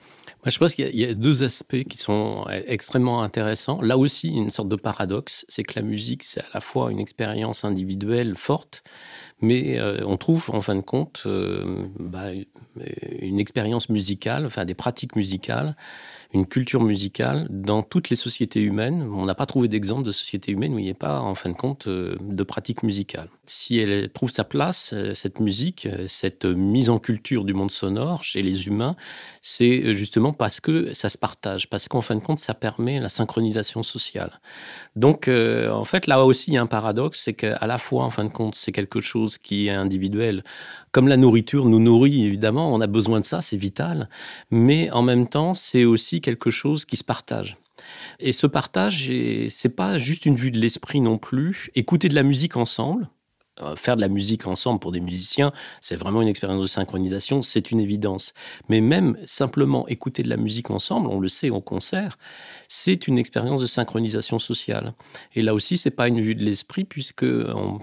je 0.51 0.59
pense 0.59 0.75
qu'il 0.75 0.95
y, 0.95 1.05
a 1.05 1.13
deux 1.13 1.43
aspects 1.43 1.83
qui 1.83 1.97
sont 1.97 2.45
extrêmement 2.67 3.23
intéressants. 3.23 3.81
Là 3.81 3.97
aussi, 3.97 4.29
une 4.29 4.51
sorte 4.51 4.69
de 4.69 4.75
paradoxe, 4.75 5.45
c'est 5.49 5.63
que 5.63 5.79
la 5.79 5.81
musique, 5.81 6.23
c'est 6.23 6.41
à 6.41 6.47
la 6.53 6.61
fois 6.61 6.91
une 6.91 6.99
expérience 6.99 7.65
individuelle 7.65 8.35
forte, 8.35 8.83
mais 9.41 9.79
euh, 9.79 10.05
on 10.05 10.17
trouve 10.17 10.51
en 10.53 10.61
fin 10.61 10.75
de 10.75 10.81
compte 10.81 11.23
euh, 11.25 11.87
bah, 11.99 12.29
une 13.19 13.39
expérience 13.39 13.89
musicale, 13.89 14.45
enfin 14.45 14.65
des 14.65 14.75
pratiques 14.75 15.15
musicales 15.15 15.75
une 16.35 16.45
culture 16.45 16.83
musicale 16.83 17.47
dans 17.49 17.81
toutes 17.81 18.09
les 18.09 18.17
sociétés 18.17 18.61
humaines. 18.61 19.09
On 19.13 19.25
n'a 19.25 19.35
pas 19.35 19.45
trouvé 19.45 19.69
d'exemple 19.69 20.03
de 20.03 20.11
société 20.11 20.51
humaine 20.51 20.73
où 20.73 20.79
il 20.79 20.83
n'y 20.83 20.89
ait 20.89 20.93
pas, 20.93 21.21
en 21.21 21.33
fin 21.33 21.49
de 21.49 21.55
compte, 21.55 21.87
euh, 21.87 22.17
de 22.19 22.43
pratique 22.43 22.83
musicale. 22.83 23.29
Si 23.45 23.77
elle 23.77 24.09
trouve 24.11 24.31
sa 24.31 24.43
place, 24.43 24.91
euh, 24.93 25.13
cette 25.13 25.39
musique, 25.39 25.85
euh, 25.85 26.07
cette 26.07 26.43
mise 26.43 26.89
en 26.89 26.99
culture 26.99 27.45
du 27.45 27.53
monde 27.53 27.71
sonore 27.71 28.23
chez 28.25 28.41
les 28.41 28.67
humains, 28.67 28.97
c'est 29.41 29.95
justement 29.95 30.33
parce 30.33 30.59
que 30.59 30.93
ça 30.93 31.07
se 31.07 31.17
partage, 31.17 31.69
parce 31.69 31.87
qu'en 31.87 32.01
fin 32.01 32.15
de 32.15 32.19
compte, 32.19 32.39
ça 32.39 32.53
permet 32.53 32.99
la 32.99 33.09
synchronisation 33.09 33.81
sociale. 33.81 34.41
Donc, 34.97 35.29
en 35.29 35.83
fait, 35.83 36.07
là 36.07 36.23
aussi, 36.25 36.51
il 36.51 36.53
y 36.55 36.57
a 36.57 36.61
un 36.61 36.67
paradoxe, 36.67 37.21
c'est 37.23 37.33
qu'à 37.33 37.65
la 37.65 37.77
fois, 37.77 38.03
en 38.03 38.09
fin 38.09 38.25
de 38.25 38.29
compte, 38.29 38.55
c'est 38.55 38.71
quelque 38.71 38.99
chose 38.99 39.37
qui 39.37 39.67
est 39.67 39.71
individuel, 39.71 40.43
comme 40.95 41.09
la 41.09 41.17
nourriture 41.17 41.65
nous 41.65 41.81
nourrit, 41.81 42.23
évidemment, 42.23 42.73
on 42.73 42.79
a 42.79 42.87
besoin 42.87 43.19
de 43.19 43.25
ça, 43.25 43.41
c'est 43.41 43.57
vital, 43.57 44.07
mais 44.49 44.89
en 44.91 45.01
même 45.01 45.27
temps, 45.27 45.53
c'est 45.53 45.83
aussi 45.83 46.21
quelque 46.21 46.49
chose 46.49 46.85
qui 46.85 46.95
se 46.95 47.03
partage. 47.03 47.57
Et 48.21 48.31
ce 48.31 48.47
partage, 48.47 49.11
c'est 49.49 49.75
pas 49.75 49.97
juste 49.97 50.25
une 50.25 50.37
vue 50.37 50.51
de 50.51 50.57
l'esprit 50.57 51.01
non 51.01 51.17
plus. 51.17 51.69
Écouter 51.75 52.07
de 52.07 52.15
la 52.15 52.23
musique 52.23 52.55
ensemble, 52.55 53.09
euh, 53.61 53.75
faire 53.75 53.97
de 53.97 54.01
la 54.01 54.07
musique 54.07 54.47
ensemble 54.47 54.79
pour 54.79 54.93
des 54.93 55.01
musiciens, 55.01 55.51
c'est 55.81 55.97
vraiment 55.97 56.21
une 56.21 56.29
expérience 56.29 56.61
de 56.61 56.67
synchronisation, 56.67 57.41
c'est 57.41 57.71
une 57.71 57.81
évidence. 57.81 58.33
Mais 58.69 58.79
même 58.79 59.17
simplement 59.25 59.87
écouter 59.89 60.23
de 60.23 60.29
la 60.29 60.37
musique 60.37 60.71
ensemble, 60.71 61.07
on 61.07 61.19
le 61.19 61.27
sait 61.27 61.49
en 61.49 61.59
concert, 61.59 62.17
c'est 62.67 63.07
une 63.07 63.17
expérience 63.17 63.61
de 63.61 63.65
synchronisation 63.65 64.39
sociale. 64.39 64.93
Et 65.33 65.41
là 65.41 65.53
aussi, 65.53 65.77
c'est 65.77 65.91
pas 65.91 66.07
une 66.07 66.21
vue 66.21 66.35
de 66.35 66.43
l'esprit, 66.43 66.83
puisque 66.83 67.25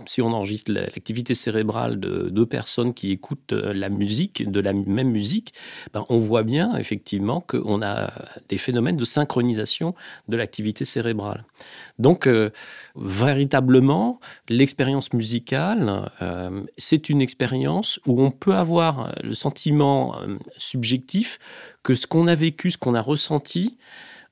si 0.07 0.23
on 0.23 0.33
enregistre 0.33 0.73
l'activité 0.73 1.35
cérébrale 1.35 2.01
de 2.01 2.29
deux 2.31 2.47
personnes 2.47 2.95
qui 2.95 3.11
écoutent 3.11 3.53
euh, 3.53 3.73
la 3.73 3.89
musique, 3.89 4.51
de 4.51 4.61
la 4.61 4.73
même 4.73 5.11
musique, 5.11 5.55
ben 5.93 6.05
on 6.09 6.19
voit 6.19 6.43
bien 6.43 6.77
effectivement 6.77 7.41
qu'on 7.41 7.83
a 7.83 8.13
des 8.49 8.59
phénomènes 8.59 8.97
de 8.97 9.05
synchronisation 9.05 9.95
de 10.29 10.37
l'activité 10.37 10.85
cérébrale. 10.85 11.45
Donc, 11.99 12.27
euh, 12.27 12.51
véritablement, 12.95 14.21
l'expérience 14.49 15.13
musicale, 15.13 16.11
euh, 16.21 16.63
c'est 16.79 17.09
une 17.09 17.21
expérience 17.21 18.01
où 18.07 18.23
on 18.23 18.31
peut 18.31 18.55
avoir 18.55 19.15
le 19.23 19.35
sentiment 19.35 20.17
subjectif 20.57 21.39
que 21.83 21.95
ce 21.95 22.07
qu'on 22.07 22.27
a 22.27 22.35
vécu, 22.35 22.71
ce 22.71 22.79
qu'on 22.79 22.95
a 22.95 23.01
ressenti, 23.03 23.77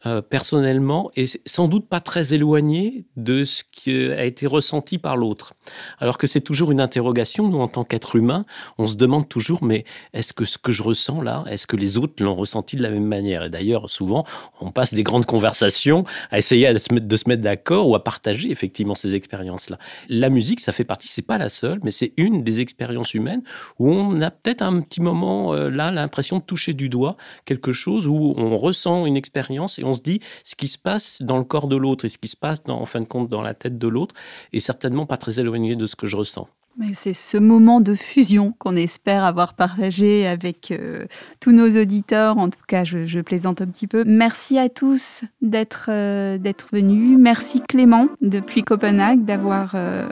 euh, 0.06 0.22
personnellement 0.22 1.10
et 1.14 1.26
sans 1.44 1.68
doute 1.68 1.88
pas 1.88 2.00
très 2.00 2.32
éloigné 2.32 3.04
de 3.16 3.44
ce 3.44 3.62
qui 3.70 3.92
a 4.10 4.24
été 4.24 4.46
ressenti 4.46 4.96
par 4.96 5.16
l'autre. 5.16 5.54
Alors 5.98 6.16
que 6.16 6.26
c'est 6.26 6.40
toujours 6.40 6.72
une 6.72 6.80
interrogation, 6.80 7.48
nous 7.48 7.60
en 7.60 7.68
tant 7.68 7.84
qu'être 7.84 8.16
humain, 8.16 8.46
on 8.78 8.86
se 8.86 8.96
demande 8.96 9.28
toujours 9.28 9.62
mais 9.62 9.84
est-ce 10.14 10.32
que 10.32 10.44
ce 10.44 10.56
que 10.56 10.72
je 10.72 10.82
ressens 10.82 11.20
là, 11.20 11.44
est-ce 11.50 11.66
que 11.66 11.76
les 11.76 11.98
autres 11.98 12.22
l'ont 12.22 12.34
ressenti 12.34 12.76
de 12.76 12.82
la 12.82 12.88
même 12.88 13.04
manière? 13.04 13.44
Et 13.44 13.50
d'ailleurs, 13.50 13.90
souvent, 13.90 14.24
on 14.60 14.70
passe 14.70 14.94
des 14.94 15.02
grandes 15.02 15.26
conversations 15.26 16.04
à 16.30 16.38
essayer 16.38 16.72
de 16.72 16.78
se 16.78 16.94
mettre, 16.94 17.06
de 17.06 17.16
se 17.16 17.28
mettre 17.28 17.42
d'accord 17.42 17.88
ou 17.88 17.94
à 17.94 18.02
partager 18.02 18.50
effectivement 18.50 18.94
ces 18.94 19.14
expériences-là. 19.14 19.78
La 20.08 20.30
musique, 20.30 20.60
ça 20.60 20.72
fait 20.72 20.84
partie, 20.84 21.08
c'est 21.08 21.20
pas 21.20 21.36
la 21.36 21.48
seule, 21.48 21.78
mais 21.82 21.90
c'est 21.90 22.14
une 22.16 22.42
des 22.42 22.60
expériences 22.60 23.12
humaines 23.12 23.42
où 23.78 23.90
on 23.90 24.22
a 24.22 24.30
peut-être 24.30 24.62
un 24.62 24.80
petit 24.80 25.02
moment 25.02 25.52
euh, 25.52 25.68
là 25.68 25.90
l'impression 25.90 26.38
de 26.38 26.42
toucher 26.42 26.72
du 26.72 26.88
doigt 26.88 27.16
quelque 27.44 27.72
chose 27.72 28.06
où 28.06 28.34
on 28.36 28.56
ressent 28.56 29.04
une 29.06 29.16
expérience 29.16 29.78
et 29.78 29.84
on 29.84 29.89
se 29.94 30.02
dit 30.02 30.20
ce 30.44 30.54
qui 30.54 30.68
se 30.68 30.78
passe 30.78 31.22
dans 31.22 31.38
le 31.38 31.44
corps 31.44 31.68
de 31.68 31.76
l'autre 31.76 32.04
et 32.04 32.08
ce 32.08 32.18
qui 32.18 32.28
se 32.28 32.36
passe 32.36 32.58
en 32.68 32.86
fin 32.86 33.00
de 33.00 33.06
compte 33.06 33.28
dans 33.28 33.42
la 33.42 33.54
tête 33.54 33.78
de 33.78 33.88
l'autre 33.88 34.14
est 34.52 34.60
certainement 34.60 35.06
pas 35.06 35.16
très 35.16 35.38
éloigné 35.40 35.76
de 35.76 35.86
ce 35.86 35.96
que 35.96 36.06
je 36.06 36.16
ressens. 36.16 36.48
C'est 36.94 37.12
ce 37.12 37.36
moment 37.36 37.80
de 37.80 37.94
fusion 37.94 38.54
qu'on 38.58 38.76
espère 38.76 39.24
avoir 39.24 39.54
partagé 39.54 40.26
avec 40.26 40.70
euh, 40.70 41.04
tous 41.40 41.52
nos 41.52 41.68
auditeurs. 41.68 42.38
En 42.38 42.48
tout 42.48 42.60
cas, 42.66 42.84
je, 42.84 43.20
plaisante 43.20 43.60
un 43.60 43.66
petit 43.66 43.86
peu. 43.86 44.04
Merci 44.06 44.58
à 44.58 44.68
tous 44.68 45.22
d'être 45.42 45.86
euh, 45.90 46.38
d'être 46.38 46.68
venus. 46.72 47.18
Merci 47.18 47.60
Clément 47.68 48.06
depuis 48.22 48.62
Copenhague 48.62 49.24
d'avoir 49.24 49.72
euh, 49.74 50.06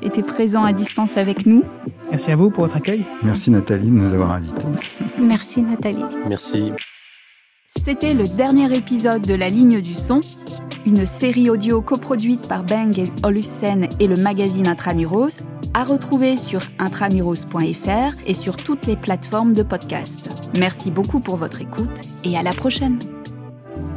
été 0.00 0.22
présent 0.22 0.64
à 0.64 0.72
distance 0.72 1.16
avec 1.16 1.44
nous. 1.46 1.62
Merci 2.10 2.30
à 2.30 2.36
vous 2.36 2.50
pour 2.50 2.64
votre 2.64 2.76
accueil. 2.76 3.04
Merci 3.22 3.50
Nathalie 3.50 3.90
de 3.90 3.96
nous 3.96 4.14
avoir 4.14 4.32
invités. 4.32 4.66
Merci 5.20 5.62
Nathalie. 5.62 6.04
Merci. 6.26 6.72
C'était 7.76 8.14
le 8.14 8.24
dernier 8.36 8.74
épisode 8.76 9.22
de 9.22 9.34
La 9.34 9.48
Ligne 9.48 9.80
du 9.80 9.94
Son, 9.94 10.20
une 10.86 11.04
série 11.04 11.50
audio 11.50 11.82
coproduite 11.82 12.48
par 12.48 12.64
Bang 12.64 12.98
et 12.98 13.04
Olusen 13.22 13.88
et 14.00 14.06
le 14.06 14.16
magazine 14.16 14.66
Intramuros, 14.66 15.46
à 15.74 15.84
retrouver 15.84 16.36
sur 16.38 16.60
intramuros.fr 16.78 18.14
et 18.26 18.34
sur 18.34 18.56
toutes 18.56 18.86
les 18.86 18.96
plateformes 18.96 19.52
de 19.52 19.62
podcast. 19.62 20.50
Merci 20.58 20.90
beaucoup 20.90 21.20
pour 21.20 21.36
votre 21.36 21.60
écoute 21.60 22.00
et 22.24 22.38
à 22.38 22.42
la 22.42 22.52
prochaine. 22.52 22.98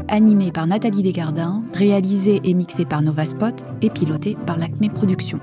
Animé 0.09 0.51
par 0.51 0.67
Nathalie 0.67 1.03
Desgardins, 1.03 1.63
réalisé 1.73 2.41
et 2.43 2.53
mixé 2.53 2.83
par 2.83 3.01
Novaspot 3.01 3.55
et 3.81 3.89
piloté 3.89 4.35
par 4.45 4.57
l'Acme 4.57 4.89
Productions. 4.89 5.39